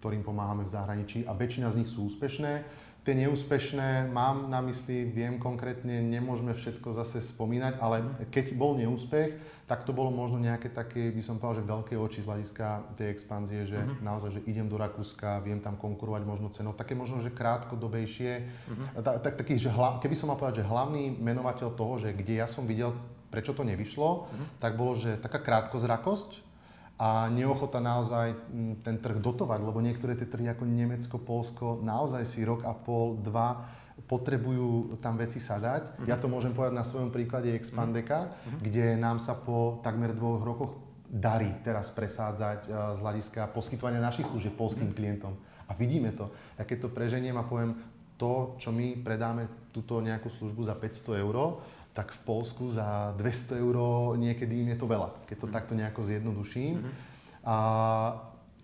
[0.00, 2.64] ktorým pomáhame v zahraničí a väčšina z nich sú úspešné.
[3.04, 8.00] Tie neúspešné mám na mysli, viem konkrétne, nemôžeme všetko zase spomínať, ale
[8.32, 12.20] keď bol neúspech, tak to bolo možno nejaké také, by som povedal, že veľké oči
[12.20, 12.66] z hľadiska
[13.00, 14.04] tej expanzie, že uh-huh.
[14.04, 16.76] naozaj, že idem do Rakúska, viem tam konkurovať možno cenou.
[16.76, 18.32] Také možno, že krátkodobejšie.
[18.44, 19.00] Uh-huh.
[19.00, 22.44] Tak, tak, taký, že hla, keby som mal povedať, že hlavný menovateľ toho, že kde
[22.44, 22.92] ja som videl
[23.34, 24.46] prečo to nevyšlo, mm-hmm.
[24.62, 26.38] tak bolo, že taká krátkozrakosť
[26.94, 28.38] a neochota naozaj
[28.86, 33.18] ten trh dotovať, lebo niektoré tie trhy ako Nemecko, Polsko naozaj si rok a pol,
[33.18, 33.66] dva
[34.04, 35.82] potrebujú tam veci sadať.
[35.82, 36.08] Mm-hmm.
[36.10, 38.58] Ja to môžem povedať na svojom príklade Expandeka, mm-hmm.
[38.60, 40.72] kde nám sa po takmer dvoch rokoch
[41.06, 44.98] darí teraz presádzať z hľadiska poskytovania našich služieb polským mm-hmm.
[44.98, 45.34] klientom.
[45.64, 46.28] A vidíme to.
[46.58, 50.74] Ja keď to preženiem a poviem, to to, čo my predáme túto nejakú službu za
[50.78, 51.60] 500 eur,
[51.94, 53.76] tak v Polsku za 200 eur
[54.18, 55.54] niekedy im je to veľa, keď to mm.
[55.54, 56.74] takto nejako zjednoduším.
[56.78, 56.92] Mm-hmm.
[57.46, 57.56] A,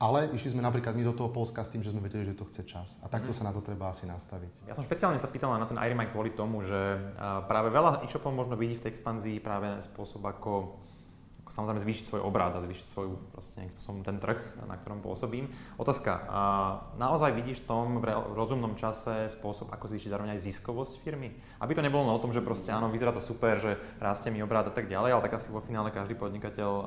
[0.01, 2.49] ale išli sme napríklad my do toho Polska s tým, že sme vedeli, že to
[2.49, 2.97] chce čas.
[3.05, 3.37] A takto mm.
[3.37, 4.65] sa na to treba asi nastaviť.
[4.65, 6.97] Ja som špeciálne sa pýtal na ten Iron kvôli tomu, že
[7.45, 10.81] práve veľa e-shopov možno vidí v tej expanzii práve spôsob, ako
[11.51, 14.39] samozrejme zvýšiť svoj obrad a zvýšiť svoju proste spôsobom ten trh,
[14.71, 15.51] na ktorom pôsobím.
[15.83, 16.41] Otázka, a
[16.95, 18.07] naozaj vidíš v tom v
[18.39, 21.35] rozumnom čase spôsob, ako zvýšiť zároveň aj ziskovosť firmy?
[21.59, 24.41] Aby to nebolo len o tom, že proste áno, vyzerá to super, že rastie mi
[24.41, 26.87] obrad a tak ďalej, ale tak asi vo finále každý podnikateľ uh,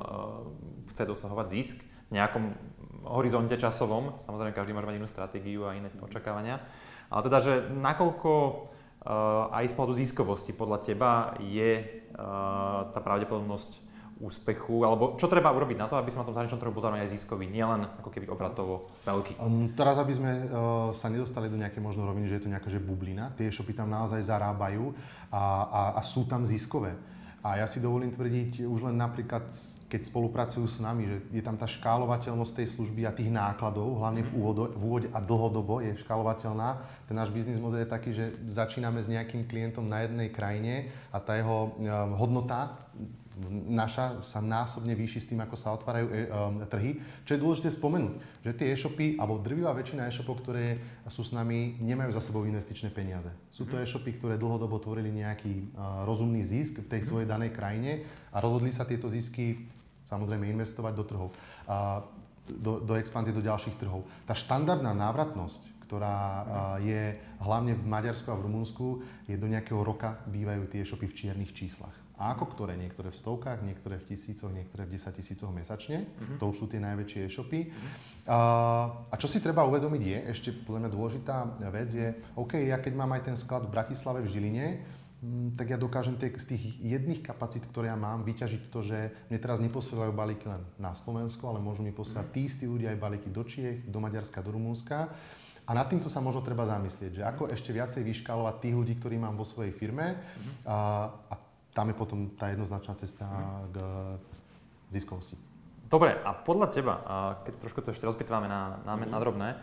[0.96, 1.76] chce dosahovať zisk
[2.08, 2.56] v nejakom
[3.06, 4.16] horizonte časovom.
[4.24, 6.60] Samozrejme, každý môže mať inú stratégiu a iné očakávania.
[7.12, 11.84] Ale teda, že nakoľko uh, aj z pohľadu ziskovosti podľa teba je
[12.16, 16.62] uh, tá pravdepodobnosť úspechu, alebo čo treba urobiť na to, aby sme na tom zahraničnom
[16.62, 19.42] trhu bol aj ziskový, nielen ako keby obratovo veľký?
[19.42, 22.70] Um, teraz, aby sme uh, sa nedostali do nejaké možno roviny, že je to nejaká
[22.70, 24.94] že bublina, tie shopy tam naozaj zarábajú
[25.34, 26.94] a, a, a sú tam ziskové.
[27.44, 29.44] A ja si dovolím tvrdiť už len napríklad,
[29.92, 34.24] keď spolupracujú s nami, že je tam tá škálovateľnosť tej služby a tých nákladov, hlavne
[34.24, 36.80] v úvode, v úvode a dlhodobo je škálovateľná.
[37.04, 41.20] Ten náš biznis model je taký, že začíname s nejakým klientom na jednej krajine a
[41.20, 42.80] tá jeho um, hodnota
[43.66, 47.02] naša sa násobne výši s tým, ako sa otvárajú e, um, trhy.
[47.26, 48.14] Čo je dôležité spomenúť,
[48.46, 50.78] že tie e-shopy, alebo drvivá väčšina e-shopov, ktoré
[51.10, 53.26] sú s nami, nemajú za sebou investičné peniaze.
[53.50, 53.82] Sú to mhm.
[53.82, 57.08] e-shopy, ktoré dlhodobo tvorili nejaký uh, rozumný zisk v tej mhm.
[57.10, 59.66] svojej danej krajine a rozhodli sa tieto zisky
[60.06, 61.28] samozrejme investovať do trhov,
[61.66, 62.06] uh,
[62.46, 64.06] do, do expanzie do ďalších trhov.
[64.30, 66.16] Tá štandardná návratnosť, ktorá
[66.80, 67.12] je
[67.44, 71.52] hlavne v Maďarsku a v Rumunsku, je do nejakého roka bývajú tie e-shopy v čiernych
[71.52, 72.03] číslach.
[72.14, 72.78] A ako ktoré?
[72.78, 76.06] Niektoré v stovkách, niektoré v tisícoch, niektoré v desatisícoch mesačne.
[76.06, 76.38] Uh-huh.
[76.38, 77.66] To už sú tie najväčšie e-shopy.
[77.66, 78.30] Uh-huh.
[78.30, 78.38] A,
[79.10, 81.36] a čo si treba uvedomiť je, ešte podľa mňa dôležitá
[81.74, 84.66] vec je, OK, ja keď mám aj ten sklad v Bratislave, v Žiline,
[85.26, 88.98] mm, tak ja dokážem tie, z tých jedných kapacít, ktoré ja mám, vyťažiť to, že
[89.26, 93.02] mne teraz neposielajú balíky len na Slovensko, ale môžu mi posielať tí istí ľudia aj
[93.02, 95.10] balíky do Čiech, do Maďarska, do Rumúnska.
[95.64, 99.16] A nad týmto sa možno treba zamyslieť, že ako ešte viacej vyškálovať tých ľudí, ktorí
[99.16, 100.20] mám vo svojej firme
[100.68, 101.34] a, a
[101.74, 103.26] tam je potom tá jednoznačná cesta
[103.74, 103.76] k
[104.94, 105.34] ziskovosti.
[105.90, 106.94] Dobre, a podľa teba,
[107.44, 109.58] keď trošku to ešte rozpitvame na, na, na drobné,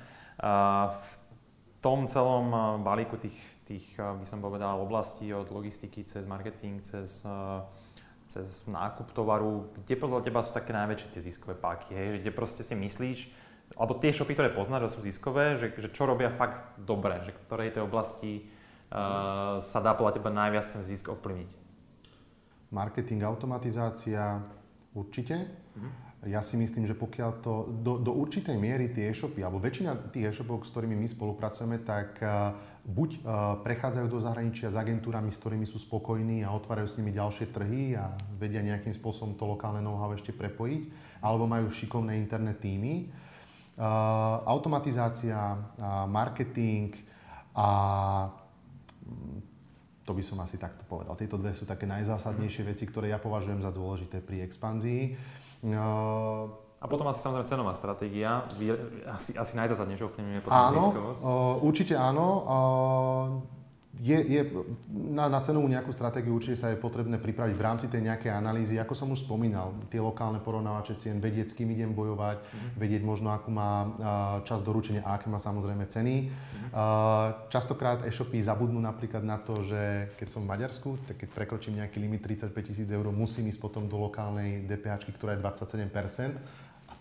[0.92, 1.14] v
[1.82, 2.52] tom celom
[2.86, 7.26] balíku tých, tých, by som povedal, oblastí od logistiky cez marketing, cez,
[8.30, 12.08] cez nákup tovaru, kde podľa teba sú také najväčšie tie ziskové páky, hej?
[12.16, 13.20] Že kde proste si myslíš,
[13.76, 17.32] alebo tie shopy, ktoré poznáš, že sú ziskové, že, že čo robia fakt dobre, že
[17.48, 18.44] ktorej tej oblasti
[18.92, 21.61] uh, sa dá podľa teba najviac ten zisk ovplyvniť?
[22.72, 24.40] Marketing, automatizácia,
[24.96, 25.48] určite.
[26.22, 30.30] Ja si myslím, že pokiaľ to do, do určitej miery tie e-shopy, alebo väčšina tých
[30.30, 32.54] e-shopov, s ktorými my spolupracujeme, tak uh,
[32.86, 33.20] buď uh,
[33.66, 37.98] prechádzajú do zahraničia s agentúrami, s ktorými sú spokojní a otvárajú s nimi ďalšie trhy
[37.98, 40.82] a vedia nejakým spôsobom to lokálne know-how ešte prepojiť,
[41.26, 43.10] alebo majú šikovné internet týmy.
[43.82, 45.58] Uh, automatizácia,
[46.06, 46.94] marketing
[47.58, 47.70] a
[50.02, 51.14] to by som asi takto povedal.
[51.14, 55.14] Tieto dve sú také najzásadnejšie veci, ktoré ja považujem za dôležité pri expanzii.
[56.82, 58.42] A potom asi samozrejme cenová stratégia,
[59.06, 61.22] asi, asi najzásadnejšou ovplyvňuje potom áno, ziskovosť.
[61.62, 62.26] určite áno
[64.02, 64.42] je, je
[64.90, 68.82] na, na cenovú nejakú stratégiu určite sa je potrebné pripraviť v rámci tej nejakej analýzy.
[68.82, 72.72] Ako som už spomínal, tie lokálne porovnávače cien, vedieť, s kým idem bojovať, mm-hmm.
[72.82, 73.94] vedieť možno, akú má
[74.42, 76.16] čas doručenia a aké má samozrejme ceny.
[76.26, 76.70] Mm-hmm.
[77.54, 82.02] Častokrát e-shopy zabudnú napríklad na to, že keď som v Maďarsku, tak keď prekročím nejaký
[82.02, 85.94] limit 35 tisíc eur, musím ísť potom do lokálnej DPH, ktorá je 27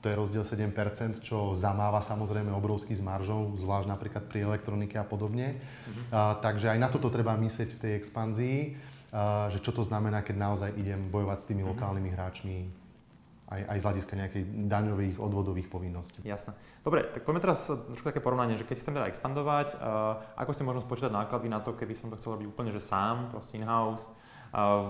[0.01, 5.05] to je rozdiel 7%, čo zamáva samozrejme obrovský s maržou, zvlášť napríklad pri elektronike a
[5.05, 5.61] podobne.
[5.61, 5.95] Uh-huh.
[6.09, 8.59] A, takže aj na toto treba myslieť v tej expanzii,
[9.13, 11.77] a, že čo to znamená, keď naozaj idem bojovať s tými uh-huh.
[11.77, 12.57] lokálnymi hráčmi
[13.51, 16.23] aj, aj z hľadiska nejakých daňových, odvodových povinností.
[16.23, 16.55] Jasné.
[16.87, 20.63] Dobre, tak poďme teraz trošku také porovnanie, že keď chcem teda expandovať, uh, ako si
[20.63, 24.07] možno spočítať náklady na to, keby som to chcel robiť úplne že sám, proste in-house,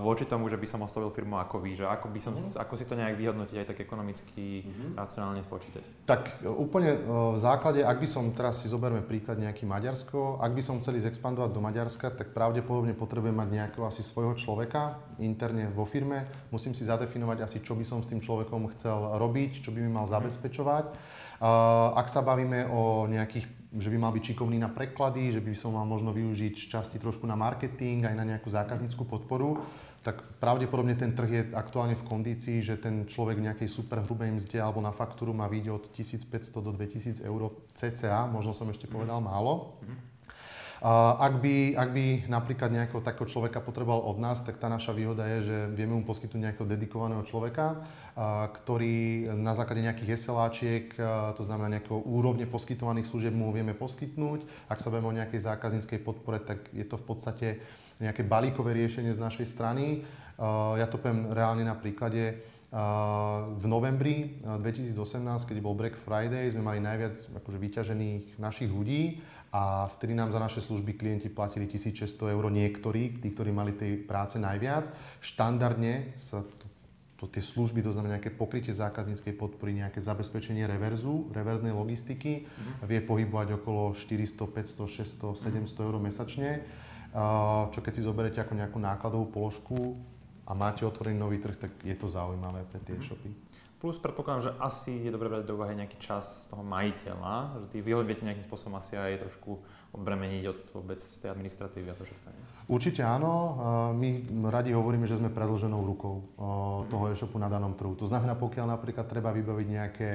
[0.01, 2.57] voči tomu, že by som oslovil firmu ako vy, že ako, by som, mm.
[2.57, 4.97] ako si to nejak vyhodnotiť aj tak ekonomicky, mm-hmm.
[4.97, 6.09] racionálne spočítať?
[6.09, 10.41] Tak e, úplne e, v základe, ak by som, teraz si zoberme príklad nejaký Maďarsko,
[10.41, 14.97] ak by som chceli zexpandovať do Maďarska, tak pravdepodobne potrebujem mať nejakého asi svojho človeka
[15.21, 16.25] interne vo firme.
[16.49, 19.93] Musím si zadefinovať asi, čo by som s tým človekom chcel robiť, čo by mi
[19.93, 20.13] mal mhm.
[20.17, 20.85] zabezpečovať.
[21.97, 25.79] Ak sa bavíme o nejakých že by mal byť šikovný na preklady, že by som
[25.79, 29.63] mal možno využiť časti trošku na marketing, aj na nejakú zákazníckú podporu,
[30.01, 34.33] tak pravdepodobne ten trh je aktuálne v kondícii, že ten človek v nejakej super hrubej
[34.33, 38.89] mzde alebo na faktúru má vyjde od 1500 do 2000 eur cca, možno som ešte
[38.89, 39.77] povedal málo.
[40.81, 45.29] Ak by, ak by napríklad nejakého takého človeka potreboval od nás, tak tá naša výhoda
[45.37, 47.85] je, že vieme mu poskytnúť nejakého dedikovaného človeka,
[48.49, 50.89] ktorý na základe nejakých SLAčiek,
[51.37, 54.41] to znamená nejakého úrovne poskytovaných služieb mu vieme poskytnúť.
[54.73, 57.47] Ak sa bavíme o nejakej zákazníckej podpore, tak je to v podstate
[58.01, 60.01] nejaké balíkové riešenie z našej strany.
[60.81, 62.41] Ja to poviem reálne na príklade.
[63.53, 64.97] V novembri 2018,
[65.45, 70.39] keď bol Black Friday, sme mali najviac akože vyťažených našich ľudí a vtedy nám za
[70.39, 74.87] naše služby klienti platili 1600 eur niektorí, tí, ktorí mali tej práce najviac.
[75.19, 76.65] Štandardne sa to,
[77.19, 82.87] to tie služby, to znamená nejaké pokrytie zákazníckej podpory, nejaké zabezpečenie reverzu, reverznej logistiky, mm.
[82.87, 86.49] vie pohybovať okolo 400, 500, 600, 700 eur mesačne.
[87.75, 89.99] Čo keď si zoberete ako nejakú nákladovú položku
[90.47, 93.03] a máte otvorený nový trh, tak je to zaujímavé pre tie mm.
[93.03, 93.50] shopy.
[93.81, 97.67] Plus predpokladám, že asi je dobré brať do úvahy nejaký čas z toho majiteľa, že
[97.73, 99.57] ty vy viete nejakým spôsobom asi aj trošku
[99.97, 102.27] odbremeniť od vôbec tej administratívy a to všetko.
[102.29, 102.45] Nie?
[102.69, 103.57] Určite áno.
[103.97, 104.21] My
[104.53, 106.29] radi hovoríme, že sme predlženou rukou
[106.93, 107.97] toho e-shopu na danom trhu.
[107.97, 110.09] To znamená, pokiaľ napríklad treba vybaviť nejaké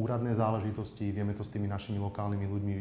[0.00, 2.74] úradné záležitosti, vieme to s tými našimi lokálnymi ľuďmi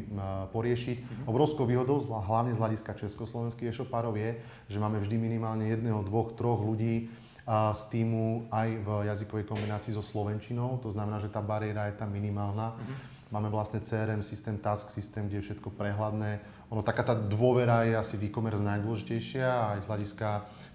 [0.55, 0.97] poriešiť.
[1.03, 1.27] Mm-hmm.
[1.27, 4.39] Obrovskou výhodou, hlavne z hľadiska československých e-shopárov je,
[4.71, 7.11] že máme vždy minimálne jedného, dvoch, troch ľudí,
[7.45, 10.81] z týmu aj v jazykovej kombinácii so slovenčinou.
[10.81, 12.73] To znamená, že tá bariéra je tam minimálna.
[12.73, 13.13] Mm-hmm.
[13.33, 16.41] Máme vlastne CRM systém, task systém, kde je všetko prehľadné.
[16.73, 20.27] Ono, taká tá dôvera je asi v e-commerce najdôležitejšia aj z hľadiska,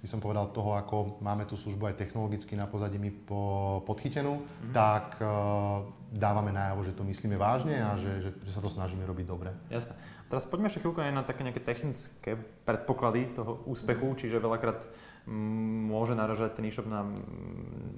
[0.03, 3.43] by som povedal, toho, ako máme tú službu aj technologicky na pozadí my po,
[3.87, 4.73] podchytenú, mm-hmm.
[4.75, 9.03] tak uh, dávame najavo, že to myslíme vážne a že, že, že sa to snažíme
[9.03, 9.51] robiť dobre.
[9.71, 9.95] Jasné.
[10.31, 14.21] Teraz poďme ešte chvíľku aj na také nejaké technické predpoklady toho úspechu, mm-hmm.
[14.23, 14.87] čiže veľakrát
[15.29, 17.05] môže naražať ten e-shop na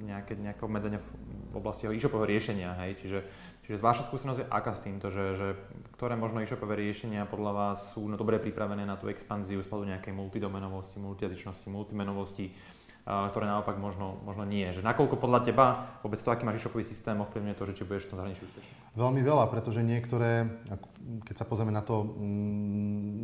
[0.03, 0.99] nejaké, nejaké obmedzenia
[1.53, 2.75] v oblasti e-shopového riešenia.
[2.83, 3.05] Hej?
[3.05, 3.19] Čiže,
[3.69, 5.49] čiže vaša skúsenosť je aká s týmto, že, že
[5.95, 10.13] ktoré možno e-shopové riešenia podľa vás sú no, dobre pripravené na tú expanziu z nejakej
[10.17, 12.51] multidomenovosti, multijazyčnosti, multimenovosti,
[13.03, 14.71] ktoré naopak možno, možno nie.
[14.71, 15.67] Že nakoľko podľa teba
[16.07, 18.73] vôbec to, aký máš e-shopový systém, ovplyvňuje to, že či budeš v tom zahraničí úspešný?
[18.95, 20.47] Veľmi veľa, pretože niektoré,
[21.27, 22.07] keď sa pozrieme na to,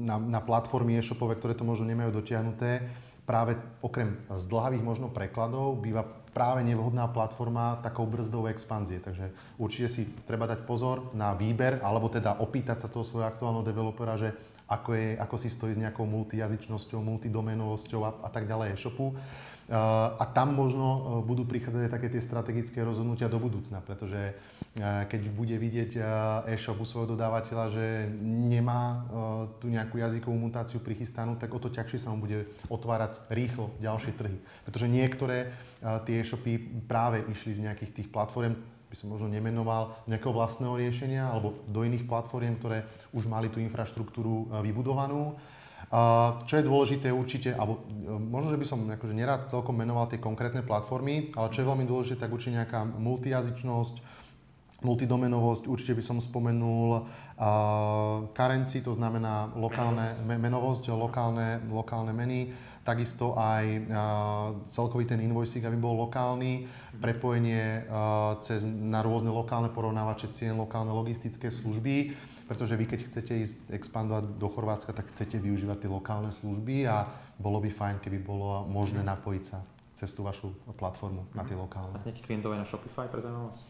[0.03, 2.91] na, na platformy e-shopové, ktoré to možno nemajú dotiahnuté,
[3.29, 6.01] práve okrem zdlhavých možno prekladov býva
[6.33, 9.05] práve nevhodná platforma takou brzdou expanzie.
[9.05, 9.29] Takže
[9.61, 14.17] určite si treba dať pozor na výber, alebo teda opýtať sa toho svojho aktuálneho developera,
[14.17, 14.33] že
[14.65, 19.13] ako, je, ako si stojí s nejakou multijazyčnosťou, multidomenovosťou a, a tak ďalej e-shopu.
[19.69, 24.33] A tam možno e, budú prichádzať aj také tie strategické rozhodnutia do budúcna, pretože e,
[24.81, 26.01] keď bude vidieť e,
[26.57, 29.05] e-shop u svojho dodávateľa, že nemá
[29.61, 34.17] tu nejakú jazykovú mutáciu prichystanú, tak o to ťažšie sa mu bude otvárať rýchlo ďalšie
[34.17, 34.41] trhy.
[34.65, 35.53] Pretože niektoré
[36.09, 36.57] tie e-shopy
[36.89, 38.57] práve išli z nejakých tých platform,
[38.89, 43.61] by som možno nemenoval, nejakého vlastného riešenia alebo do iných platform, ktoré už mali tú
[43.61, 45.37] infraštruktúru vybudovanú
[46.45, 50.21] čo je dôležité určite, alebo e, možno, že by som akože nerád celkom menoval tie
[50.21, 54.21] konkrétne platformy, ale čo je veľmi dôležité, tak určite nejaká multijazyčnosť,
[54.85, 62.55] multidomenovosť, určite by som spomenul uh, currency, to znamená lokálne menovosť, lokálne, lokálne meny,
[62.89, 63.85] takisto aj uh,
[64.73, 66.65] celkový ten invoicing, aby bol lokálny,
[66.97, 72.17] prepojenie uh, cez, na rôzne lokálne porovnávače cien, lokálne logistické služby
[72.49, 77.05] pretože vy keď chcete ísť expandovať do Chorvátska, tak chcete využívať tie lokálne služby a
[77.37, 79.61] bolo by fajn, keby bolo možné napojiť sa
[80.01, 81.63] cez tú vašu platformu na tie mhm.
[81.69, 81.97] lokálne.
[82.01, 83.63] A hneď klientové na Shopify pre zaujímavosť?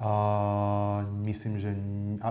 [0.00, 1.76] Uh, myslím, že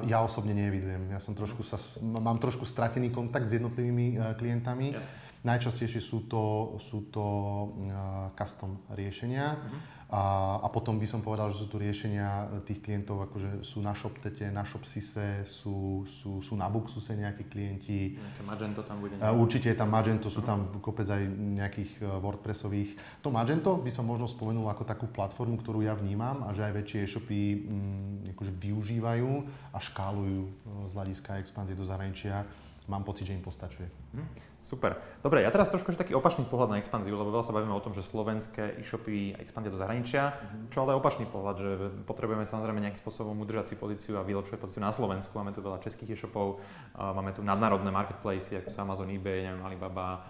[0.10, 1.14] ja osobne neevidujem.
[1.14, 4.98] Ja som trošku sa, mám trošku stratený kontakt s jednotlivými klientami.
[4.98, 5.06] Yes.
[5.40, 9.56] Najčastejšie sú to, sú to uh, custom riešenia.
[9.56, 13.78] Uh-huh a, a potom by som povedal, že sú tu riešenia tých klientov, akože sú
[13.86, 18.18] na ShopTete, na ShopSise, sú, sú, sú na Buxuse nejakí klienti.
[18.18, 19.22] Nejaké Magento tam bude?
[19.22, 19.38] Nejaké?
[19.38, 23.22] Určite je tam Magento, sú tam kopec aj nejakých e, WordPressových.
[23.22, 26.74] To Magento by som možno spomenul ako takú platformu, ktorú ja vnímam a že aj
[26.74, 29.30] väčšie e-shopy mm, akože využívajú
[29.70, 30.52] a škálujú e,
[30.90, 32.50] z hľadiska expanzie do zahraničia.
[32.90, 33.86] Mám pocit, že im postačuje.
[34.18, 34.28] Hm.
[34.60, 34.98] Super.
[35.22, 37.94] Dobre, ja teraz trošku taký opačný pohľad na expanziu, lebo veľa sa bavíme o tom,
[37.94, 40.68] že slovenské e-shopy expandia do zahraničia, mm-hmm.
[40.74, 41.70] čo ale opačný pohľad, že
[42.04, 45.32] potrebujeme samozrejme nejakým spôsobom udržať si pozíciu a vylepšovať pozíciu na Slovensku.
[45.38, 46.60] Máme tu veľa českých e-shopov,
[46.98, 50.26] máme tu nadnárodné marketplace, ako sú Amazon, eBay, neviem, Alibaba,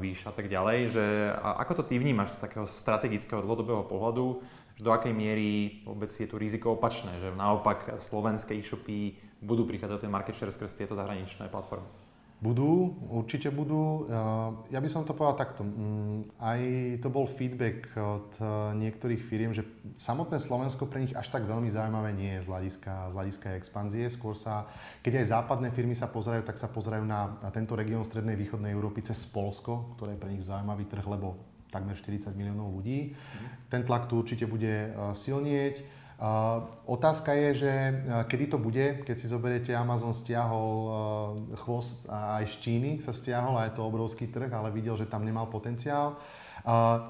[0.00, 0.88] Víš a tak ďalej.
[0.88, 4.40] Že, a ako to ty vnímaš z takého strategického dlhodobého pohľadu,
[4.72, 10.02] že do akej miery vôbec je tu riziko opačné, že naopak slovenské e-shopy budú prichádzať
[10.02, 11.86] ten market share skrz tieto zahraničné platformy?
[12.36, 14.04] Budú, určite budú.
[14.68, 15.64] Ja by som to povedal takto.
[15.64, 16.60] Mm, aj
[17.00, 18.44] to bol feedback od e,
[18.76, 19.64] niektorých firiem, že
[19.96, 24.04] samotné Slovensko pre nich až tak veľmi zaujímavé nie je z hľadiska, z hľadiska expanzie.
[24.12, 24.68] Skôr sa,
[25.00, 28.76] keď aj západné firmy sa pozerajú, tak sa pozerajú na, na tento región strednej východnej
[28.76, 31.40] Európy cez Polsko, ktoré je pre nich zaujímavý trh, lebo
[31.72, 33.16] takmer 40 miliónov ľudí.
[33.16, 33.72] Mm.
[33.72, 35.95] Ten tlak tu určite bude e, silnieť.
[36.88, 37.72] Otázka je, že
[38.32, 40.88] kedy to bude, keď si zoberiete, Amazon stiahol
[41.60, 45.04] chvost a aj z Číny sa stiahol a je to obrovský trh, ale videl, že
[45.04, 46.16] tam nemal potenciál.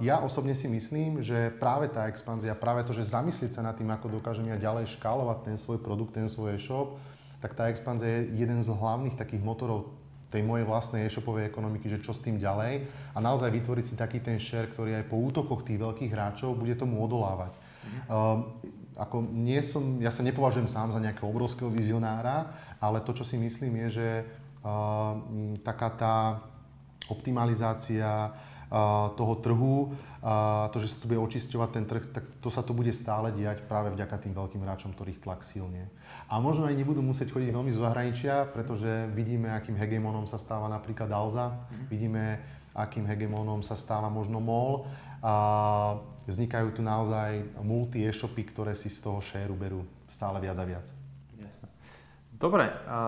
[0.03, 3.87] Ja osobne si myslím, že práve tá expanzia, práve to, že zamyslieť sa nad tým,
[3.95, 6.99] ako dokážem ja ďalej škálovať ten svoj produkt, ten svoj e-shop,
[7.39, 9.95] tak tá expanzia je jeden z hlavných takých motorov
[10.35, 14.19] tej mojej vlastnej e-shopovej ekonomiky, že čo s tým ďalej a naozaj vytvoriť si taký
[14.19, 17.55] ten share, ktorý aj po útokoch tých veľkých hráčov bude tomu odolávať.
[18.03, 23.29] Mm ako nie som, ja sa nepovažujem sám za nejakého obrovského vizionára, ale to, čo
[23.29, 24.09] si myslím, je, že
[24.65, 25.21] uh,
[25.61, 26.15] taká tá
[27.13, 32.49] optimalizácia uh, toho trhu, uh, to, že sa tu bude očisťovať ten trh, tak to
[32.49, 35.93] sa to bude stále diať práve vďaka tým veľkým hráčom, ktorých tlak silne.
[36.27, 40.67] A možno aj nebudú musieť chodiť veľmi z zahraničia, pretože vidíme, akým hegemonom sa stáva
[40.67, 41.87] napríklad Alza, mm.
[41.87, 42.25] vidíme,
[42.75, 44.91] akým hegemonom sa stáva možno MOL.
[45.23, 45.35] A
[46.27, 50.87] vznikajú tu naozaj multi e-shopy, ktoré si z toho share berú stále viac a viac.
[51.39, 51.71] Jasne.
[52.37, 52.99] Dobre, a,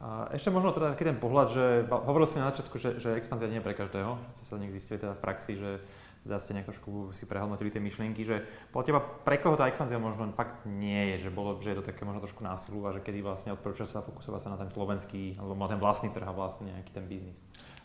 [0.00, 3.50] a ešte možno teda taký ten pohľad, že hovoril si na začiatku, že, že expanzia
[3.50, 5.82] nie je pre každého, ste sa nech zistili teda v praxi, že
[6.26, 8.42] teda ste nejak trošku si prehodnotili tie myšlienky, že
[8.74, 11.88] podľa teba pre koho tá expanzia možno fakt nie je, že, bolo, že je to
[11.88, 15.38] také možno trošku násilu a že kedy vlastne odporúča sa fokusovať sa na ten slovenský,
[15.38, 17.38] alebo na ten vlastný trh a vlastne nejaký ten biznis.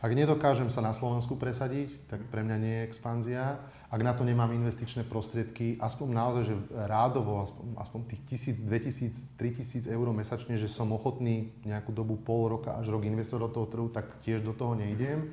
[0.04, 3.64] Ak nedokážem sa na Slovensku presadiť, tak pre mňa nie je expanzia
[3.94, 6.56] ak na to nemám investičné prostriedky, aspoň naozaj, že
[6.90, 8.22] rádovo, aspoň, aspoň tých
[8.58, 13.42] 1000, 2000, 3000 eur mesačne, že som ochotný nejakú dobu pol roka až rok investovať
[13.46, 15.30] do toho trhu, tak tiež do toho nejdem.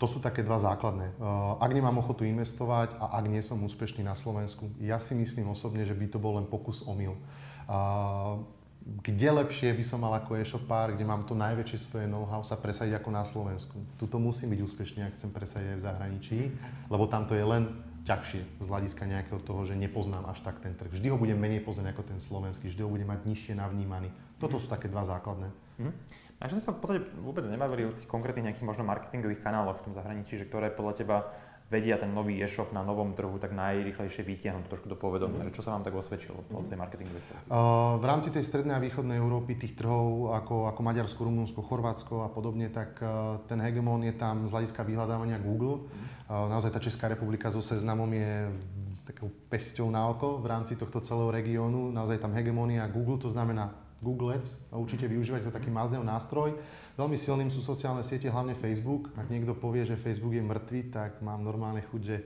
[0.00, 1.20] To sú také dva základné.
[1.20, 5.52] Uh, ak nemám ochotu investovať a ak nie som úspešný na Slovensku, ja si myslím
[5.52, 7.12] osobne, že by to bol len pokus omyl.
[8.82, 12.98] Kde lepšie by som mal ako e-shopár, kde mám to najväčšie svoje know-how sa presadiť
[12.98, 13.78] ako na Slovensku.
[13.94, 16.38] Tuto musím byť úspešný, ak chcem presadiť aj v zahraničí,
[16.90, 17.70] lebo tam to je len
[18.02, 20.90] ťažšie z hľadiska nejakého toho, že nepoznám až tak ten trh.
[20.90, 24.10] Vždy ho budem menej poznať ako ten slovenský, vždy ho budem mať nižšie navnímaný.
[24.42, 25.54] Toto sú také dva základné.
[25.78, 25.94] Mm.
[26.42, 29.78] A že sme sa v podstate vôbec nebavili o tých konkrétnych nejakých možno marketingových kanáloch
[29.78, 31.16] v tom zahraničí, že ktoré podľa teba
[31.72, 35.48] vedia ten nový e-shop na novom trhu tak najrychlejšie vytiahnuť trošku do povedomia, mm.
[35.48, 37.42] že čo sa vám tak osvedčilo od tej marketingovej strany?
[37.48, 42.14] Uh, v rámci tej strednej a východnej Európy tých trhov ako, ako Maďarsko, Rumunsko, Chorvátsko
[42.22, 45.88] a podobne, tak uh, ten hegemón je tam z hľadiska vyhľadávania Google.
[45.88, 46.28] Mm.
[46.28, 48.52] Uh, naozaj tá Česká republika so seznamom je
[49.02, 51.90] takou pesťou na oko v rámci tohto celého regiónu.
[51.90, 56.58] Naozaj tam hegemónia Google, to znamená Google Ads a určite využívať to taký Mazdev nástroj.
[56.98, 59.14] Veľmi silným sú sociálne siete, hlavne Facebook.
[59.14, 62.16] Ak niekto povie, že Facebook je mŕtvý, tak mám normálne chuť, že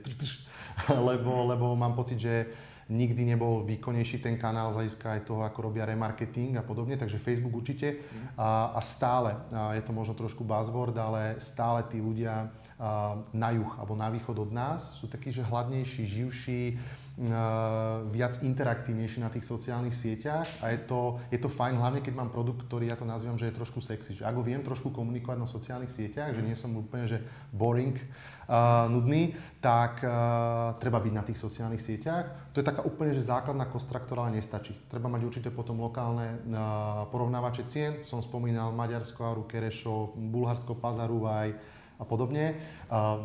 [1.09, 2.49] lebo, lebo mám pocit, že
[2.87, 7.19] nikdy nebol výkonnejší ten kanál z hľadiska aj toho, ako robia remarketing a podobne, takže
[7.19, 7.99] Facebook určite.
[8.39, 12.47] A, a stále, a je to možno trošku buzzword, ale stále tí ľudia
[13.33, 16.77] na juh alebo na východ od nás sú takí, že hladnejší, živší,
[18.13, 22.29] viac interaktívnejší na tých sociálnych sieťach a je to, je to fajn, hlavne keď mám
[22.29, 24.13] produkt, ktorý ja to nazývam, že je trošku sexy.
[24.13, 27.17] Že ak ho viem trošku komunikovať na sociálnych sieťach, že nie som úplne že
[27.49, 32.53] boring, uh, nudný, tak uh, treba byť na tých sociálnych sieťach.
[32.53, 34.77] To je taká úplne že základná kostra, ktorá ale nestačí.
[34.85, 38.05] Treba mať určite potom lokálne uh, porovnávače cien.
[38.05, 41.57] Som spomínal Maďarsko, Aru, Kerešov, Bulharsko, Pazaruvaj,
[41.97, 42.61] a podobne.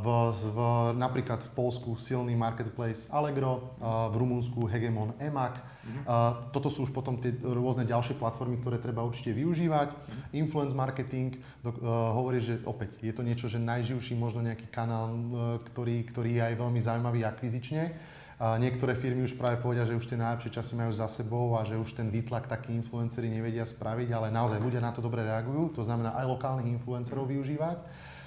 [0.02, 0.58] V, v,
[0.96, 5.60] napríklad v Polsku silný marketplace Allegro, v Rumunsku hegemon Emac.
[5.60, 6.54] Mm-hmm.
[6.54, 9.90] Toto sú už potom tie rôzne ďalšie platformy, ktoré treba určite využívať.
[9.90, 10.40] Mm-hmm.
[10.40, 15.10] Influence marketing do, uh, hovorí, že opäť je to niečo, že najživší možno nejaký kanál,
[15.10, 15.20] uh,
[15.58, 17.98] ktorý, ktorý je aj veľmi zaujímavý akvizične.
[18.42, 21.78] Niektoré firmy už práve povedia, že už tie najlepšie časy majú za sebou a že
[21.78, 25.70] už ten výtlak takí influenceri nevedia spraviť, ale naozaj ľudia na to dobre reagujú.
[25.78, 27.78] To znamená aj lokálnych influencerov využívať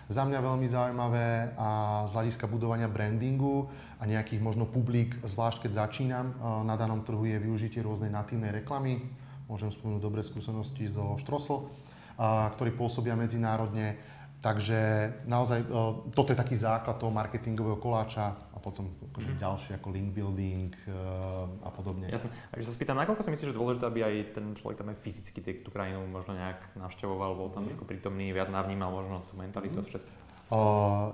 [0.05, 3.65] za mňa veľmi zaujímavé a z hľadiska budovania brandingu
[3.97, 8.53] a nejakých možno publik, zvlášť keď začínam eh, na danom trhu, je využitie rôznej natívnej
[8.53, 9.01] reklamy.
[9.49, 13.97] Môžem spomenúť dobré skúsenosti zo Štrosl, eh, ktorí pôsobia medzinárodne.
[14.45, 14.79] Takže
[15.25, 15.65] naozaj
[16.13, 19.39] toto je taký základ toho marketingového koláča potom akože mm.
[19.45, 22.10] ďalšie ako link building uh, a podobne.
[22.10, 22.34] Jasne.
[22.49, 25.62] Takže sa spýtam, nakoľko si myslíš, že dôležité, aby aj ten človek tam aj fyzicky
[25.62, 27.67] tú krajinu možno nejak navštevoval, bol tam mm.
[27.69, 29.81] trošku prítomný, viac navnímal možno tú mentalitu mm.
[29.86, 30.12] a všetko?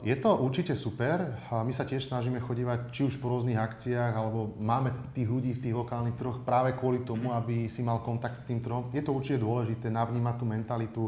[0.03, 4.11] Je to určite super a my sa tiež snažíme chodívať či už po rôznych akciách,
[4.11, 8.43] alebo máme tých ľudí v tých lokálnych troch práve kvôli tomu, aby si mal kontakt
[8.43, 8.91] s tým trhom.
[8.91, 11.03] Je to určite dôležité navnímať tú mentalitu,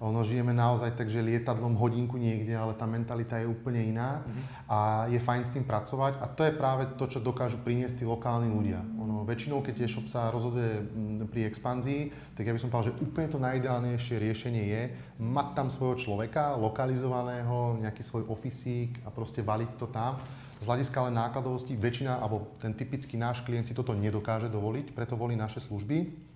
[0.00, 4.44] Ono žijeme naozaj tak, že lietadlom hodinku niekde, ale tá mentalita je úplne iná mm-hmm.
[4.64, 4.78] a
[5.12, 8.48] je fajn s tým pracovať a to je práve to, čo dokážu priniesť tí lokálni
[8.48, 8.80] ľudia.
[8.96, 10.88] Ono, väčšinou, keď e-shop sa rozhoduje
[11.28, 14.82] pri expanzii, tak ja by som povedal, že úplne to najideálnejšie riešenie je
[15.20, 20.16] mať tam svojho človeka, lokalizovaného, nejaký svoj ofisík a proste valiť to tam.
[20.60, 25.12] Z hľadiska ale nákladovosti väčšina, alebo ten typický náš klient si toto nedokáže dovoliť, preto
[25.12, 26.29] volí naše služby.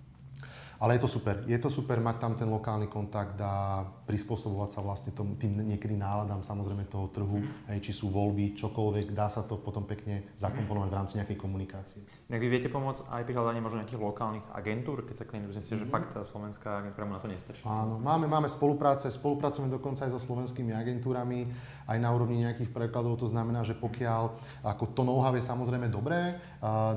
[0.79, 1.43] Ale je to super.
[1.47, 5.95] Je to super mať tam ten lokálny kontakt a prispôsobovať sa vlastne tom, tým niekedy
[5.97, 7.71] náladám samozrejme toho trhu, mm.
[7.71, 12.01] aj či sú voľby, čokoľvek, dá sa to potom pekne zakomponovať v rámci nejakej komunikácie.
[12.29, 15.73] Jak vy viete pomôcť aj pri hľadaní možno nejakých lokálnych agentúr, keď sa klient uznesí,
[15.73, 15.79] mm.
[15.81, 15.93] že mhm.
[15.93, 17.61] fakt slovenská agentúra mu na to nestačí?
[17.65, 21.49] Áno, máme, máme spolupráce, spolupracujeme dokonca aj so slovenskými agentúrami,
[21.89, 26.37] aj na úrovni nejakých prekladov, to znamená, že pokiaľ ako to know-how je samozrejme dobré,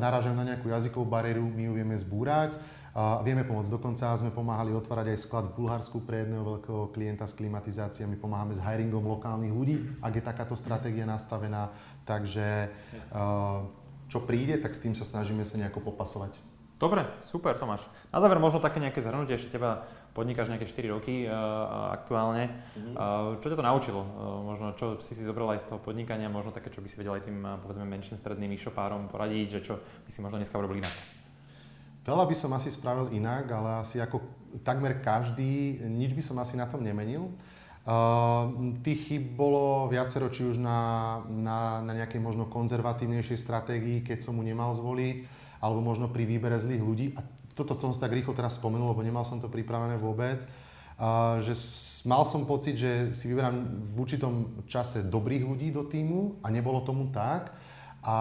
[0.00, 2.56] narážajú na nejakú jazykovú bariéru, my ju vieme zbúrať,
[2.98, 3.70] a vieme pomôcť.
[3.70, 8.18] Dokonca sme pomáhali otvárať aj sklad v Bulharsku pre jedného veľkého klienta s klimatizáciami.
[8.18, 11.70] Pomáhame s hiringom lokálnych ľudí, ak je takáto stratégia nastavená.
[12.02, 12.74] Takže
[14.10, 16.42] čo príde, tak s tým sa snažíme sa nejako popasovať.
[16.78, 17.90] Dobre, super Tomáš.
[18.14, 19.82] Na záver možno také nejaké zhrnutie, ešte teba
[20.14, 22.54] podnikáš nejaké 4 roky uh, aktuálne.
[22.54, 22.94] Mm-hmm.
[22.94, 24.02] Uh, čo ťa to naučilo?
[24.02, 27.02] Uh, možno čo si si zobral aj z toho podnikania, možno také, čo by si
[27.02, 30.78] vedel aj tým, povedzme, menším stredným e-shopárom poradiť, že čo by si možno dneska urobil
[30.78, 31.17] inak?
[32.06, 34.20] Veľa by som asi spravil inak, ale asi ako
[34.64, 37.30] takmer každý, nič by som asi na tom nemenil.
[37.88, 40.80] Uh, tých chyb bolo viacero, či už na,
[41.24, 45.24] na, na nejakej možno konzervatívnejšej stratégii, keď som mu nemal zvoliť,
[45.64, 47.06] alebo možno pri výbere zlých ľudí.
[47.16, 47.24] A
[47.56, 50.44] toto som si tak rýchlo teraz spomenul, lebo nemal som to pripravené vôbec.
[51.00, 51.56] Uh, že
[52.04, 53.56] mal som pocit, že si vyberám
[53.94, 57.56] v určitom čase dobrých ľudí do týmu a nebolo tomu tak.
[58.04, 58.16] A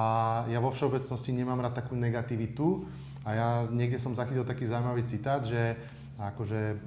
[0.47, 2.87] ja vo všeobecnosti nemám rád takú negativitu.
[3.27, 5.75] A ja niekde som zachytil taký zaujímavý citát, že
[6.15, 6.79] akože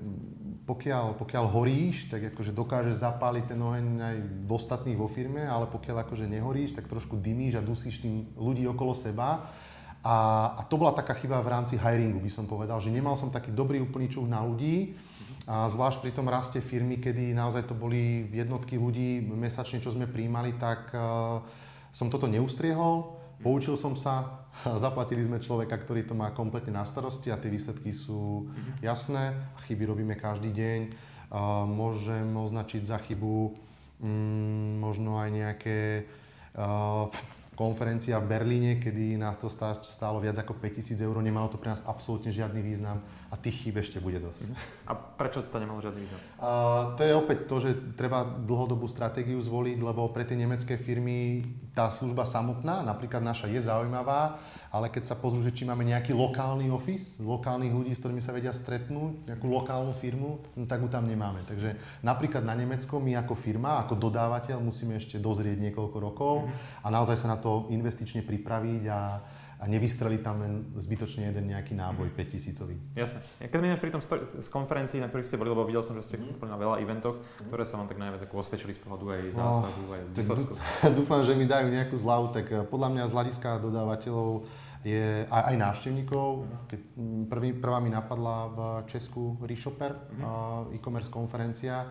[0.65, 4.17] pokiaľ, pokiaľ horíš, tak akože dokážeš zapáliť ten oheň aj
[4.47, 8.65] v ostatných vo firme, ale pokiaľ akože nehoríš, tak trošku dymíš a dusíš tým ľudí
[8.71, 9.53] okolo seba.
[10.01, 10.17] A,
[10.57, 13.53] a to bola taká chyba v rámci hiringu, by som povedal, že nemal som taký
[13.53, 14.97] dobrý úplný čuch na ľudí,
[15.51, 20.07] a zvlášť pri tom raste firmy, kedy naozaj to boli jednotky ľudí mesačne, čo sme
[20.07, 21.43] príjmali, tak uh,
[21.91, 24.40] som toto neustriehol, poučil som sa,
[24.85, 28.85] Zaplatili sme človeka, ktorý to má kompletne na starosti a tie výsledky sú mhm.
[28.85, 29.37] jasné.
[29.67, 30.81] Chyby robíme každý deň.
[31.71, 33.55] Môžem označiť za chybu
[34.03, 35.79] mm, možno aj nejaké
[37.61, 39.53] konferencia v Berlíne, kedy nás to
[39.85, 43.77] stálo viac ako 5000 eur, nemalo to pre nás absolútne žiadny význam a tých chýb
[43.77, 44.57] ešte bude dosť.
[44.89, 46.21] A prečo to nemalo žiadny význam?
[46.41, 51.45] Uh, to je opäť to, že treba dlhodobú stratégiu zvoliť, lebo pre tie nemecké firmy
[51.77, 54.41] tá služba samotná, napríklad naša, je zaujímavá,
[54.71, 58.31] ale keď sa pozrú, že či máme nejaký lokálny office, lokálnych ľudí, s ktorými sa
[58.31, 61.43] vedia stretnúť, nejakú lokálnu firmu, no tak ju tam nemáme.
[61.43, 61.75] Takže
[62.07, 66.47] napríklad na Nemecko my ako firma, ako dodávateľ musíme ešte dozrieť niekoľko rokov
[66.81, 69.19] a naozaj sa na to investične pripraviť a,
[69.59, 73.19] a nevystreliť tam len zbytočne jeden nejaký náboj 5000 Jasné.
[73.43, 74.01] Keď sme pri tom
[74.39, 76.47] z konferencií, na ktorých ste boli, lebo videl som, že ste mm.
[76.47, 77.19] na veľa eventoch,
[77.51, 80.53] ktoré sa vám tak najviac ako osvedčili z pohľadu aj no, zásahu, no, aj výsledku.
[81.03, 84.47] Dúfam, že mi dajú nejakú zľavu, tak eh, podľa mňa z hľadiska dodávateľov
[84.85, 86.49] je aj, aj návštevníkov.
[86.73, 86.81] Keď
[87.29, 88.59] prvý, prvá mi napadla v
[88.89, 90.23] Česku Reshopper, mm-hmm.
[90.25, 91.85] uh, e-commerce konferencia.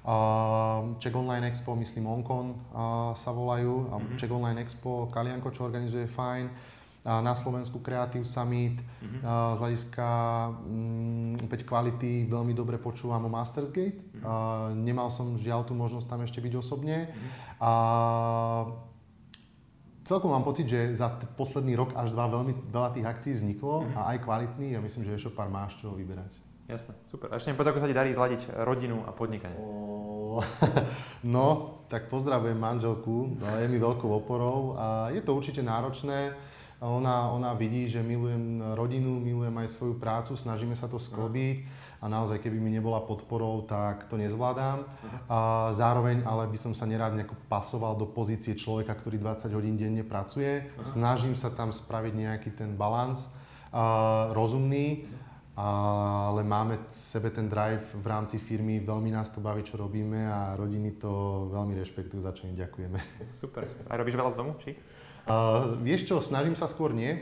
[0.00, 3.84] Uh, Czech Online Expo, myslím Onkon uh, sa volajú.
[3.84, 4.16] Mm-hmm.
[4.16, 6.48] Czech Online Expo, Kalianko, čo organizuje fajn.
[7.00, 8.80] Uh, na Slovensku Creative Summit.
[8.80, 9.20] Mm-hmm.
[9.20, 10.08] Uh, z hľadiska
[10.64, 14.00] um, opäť kvality veľmi dobre počúvam o Mastersgate.
[14.00, 14.24] Mm-hmm.
[14.24, 17.12] Uh, nemal som žiaľ tú možnosť tam ešte byť osobne.
[17.12, 17.30] Mm-hmm.
[17.60, 18.89] Uh,
[20.10, 23.86] celkom mám pocit, že za t- posledný rok až dva veľmi veľa tých akcií vzniklo
[23.86, 23.94] mm-hmm.
[23.94, 26.34] a aj kvalitný a myslím, že ešte pár máš čo vyberať.
[26.66, 27.30] Jasné, super.
[27.30, 29.58] A ešte mi povedz, ako sa ti darí zladiť rodinu a podnikanie.
[29.58, 30.42] O,
[31.34, 31.46] no,
[31.86, 36.34] tak pozdravujem manželku, no, je mi veľkou oporou a je to určite náročné.
[36.80, 41.68] Ona, ona vidí, že milujem rodinu, milujem aj svoju prácu, snažíme sa to sklobiť
[42.00, 44.88] a naozaj, keby mi nebola podporou, tak to nezvládam.
[45.28, 49.76] A zároveň ale by som sa nerád nejako pasoval do pozície človeka, ktorý 20 hodín
[49.76, 50.64] denne pracuje.
[50.88, 53.28] Snažím sa tam spraviť nejaký ten balans
[54.32, 55.04] rozumný,
[55.60, 60.56] ale máme sebe ten drive v rámci firmy, veľmi nás to baví, čo robíme a
[60.56, 62.96] rodiny to veľmi rešpektujú, za čo im ďakujeme.
[63.28, 63.84] Super, super.
[63.92, 64.72] A robíš veľa z domu, či?
[65.28, 67.20] Uh, vieš čo, snažím sa skôr nie.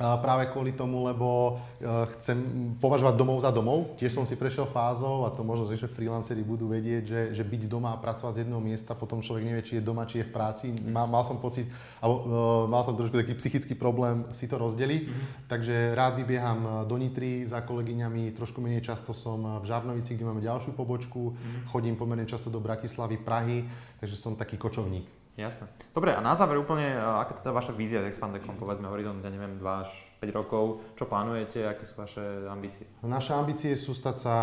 [0.00, 2.38] Uh, práve kvôli tomu, lebo uh, chcem
[2.80, 3.94] považovať domov za domov.
[4.00, 7.62] Tiež som si prešiel fázou a to možno, že freelanceri budú vedieť, že, že byť
[7.68, 10.34] doma a pracovať z jedného miesta, potom človek nevie, či je doma, či je v
[10.34, 10.66] práci.
[10.72, 11.68] Mal, mal som pocit,
[12.02, 12.26] alebo uh,
[12.66, 15.02] mal som trošku taký psychický problém si to rozdeliť.
[15.06, 15.28] Mm-hmm.
[15.48, 20.42] Takže rád vybieham do Nitry za kolegyňami, trošku menej často som v Žarnovici, kde máme
[20.42, 21.32] ďalšiu pobočku.
[21.32, 21.68] Mm-hmm.
[21.70, 23.64] Chodím pomerne často do Bratislavy, Prahy,
[24.02, 25.21] takže som taký kočovník.
[25.32, 25.64] Jasné.
[25.96, 29.56] Dobre, a na záver úplne, aká teda vaša vízia s Expandekom, povedzme horizont, ja neviem,
[29.56, 29.88] 2 až
[30.20, 32.20] 5 rokov, čo plánujete, aké sú vaše
[32.52, 32.84] ambície?
[33.00, 34.34] Naše ambície sú stať sa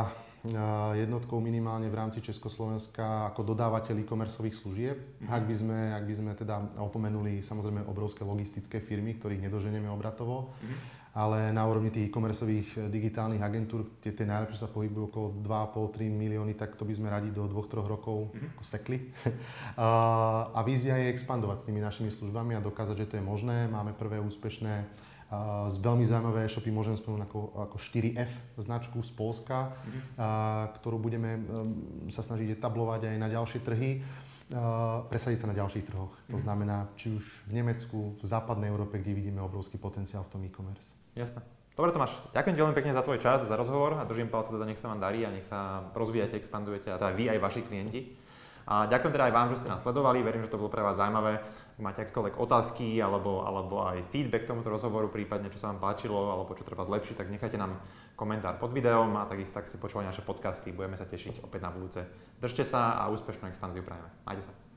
[0.95, 4.97] jednotkou minimálne v rámci Československa ako dodávateľ e-commerceových služieb.
[4.97, 5.29] Mm-hmm.
[5.29, 10.55] Ak, by sme, ak by sme teda opomenuli samozrejme obrovské logistické firmy, ktorých nedoženeme obratovo,
[10.57, 15.27] mm-hmm ale na úrovni tých e-commerceových eh, digitálnych agentúr, tie, tie najlepšie sa pohybujú okolo
[15.41, 18.61] 2,5-3 milióny, tak to by sme radi do 2-3 rokov mm-hmm.
[18.61, 19.09] sekli.
[19.79, 23.65] a, a vízia je expandovať s tými našimi službami a dokázať, že to je možné.
[23.69, 25.07] Máme prvé úspešné
[25.69, 27.39] z veľmi zaujímavé e-shopy môžem spomenúť ako,
[27.69, 30.01] ako 4F značku z Polska, mm-hmm.
[30.17, 30.27] a,
[30.81, 34.01] ktorú budeme um, sa snažiť etablovať aj na ďalšie trhy.
[34.49, 36.09] Uh, presadiť sa na ďalších trhoch.
[36.09, 36.41] To mm-hmm.
[36.41, 40.98] znamená, či už v Nemecku, v západnej Európe, kde vidíme obrovský potenciál v tom e-commerce.
[41.17, 41.41] Jasné.
[41.79, 44.67] Dobre Tomáš, ďakujem ti veľmi pekne za tvoj čas, za rozhovor a držím palce teda,
[44.67, 48.19] nech sa vám darí a nech sa rozvíjate, expandujete a teda vy aj vaši klienti.
[48.69, 50.99] A ďakujem teda aj vám, že ste nás sledovali, verím, že to bolo pre vás
[50.99, 51.41] zaujímavé.
[51.41, 55.81] Ak máte akékoľvek otázky alebo, alebo aj feedback k tomuto rozhovoru, prípadne čo sa vám
[55.81, 57.81] páčilo alebo čo treba zlepšiť, tak nechajte nám
[58.13, 60.69] komentár pod videom a takisto tak si počúvali naše podcasty.
[60.69, 62.05] Budeme sa tešiť opäť na budúce.
[62.37, 64.11] Držte sa a úspešnú expanziu prajeme.
[64.27, 64.68] Majte sa.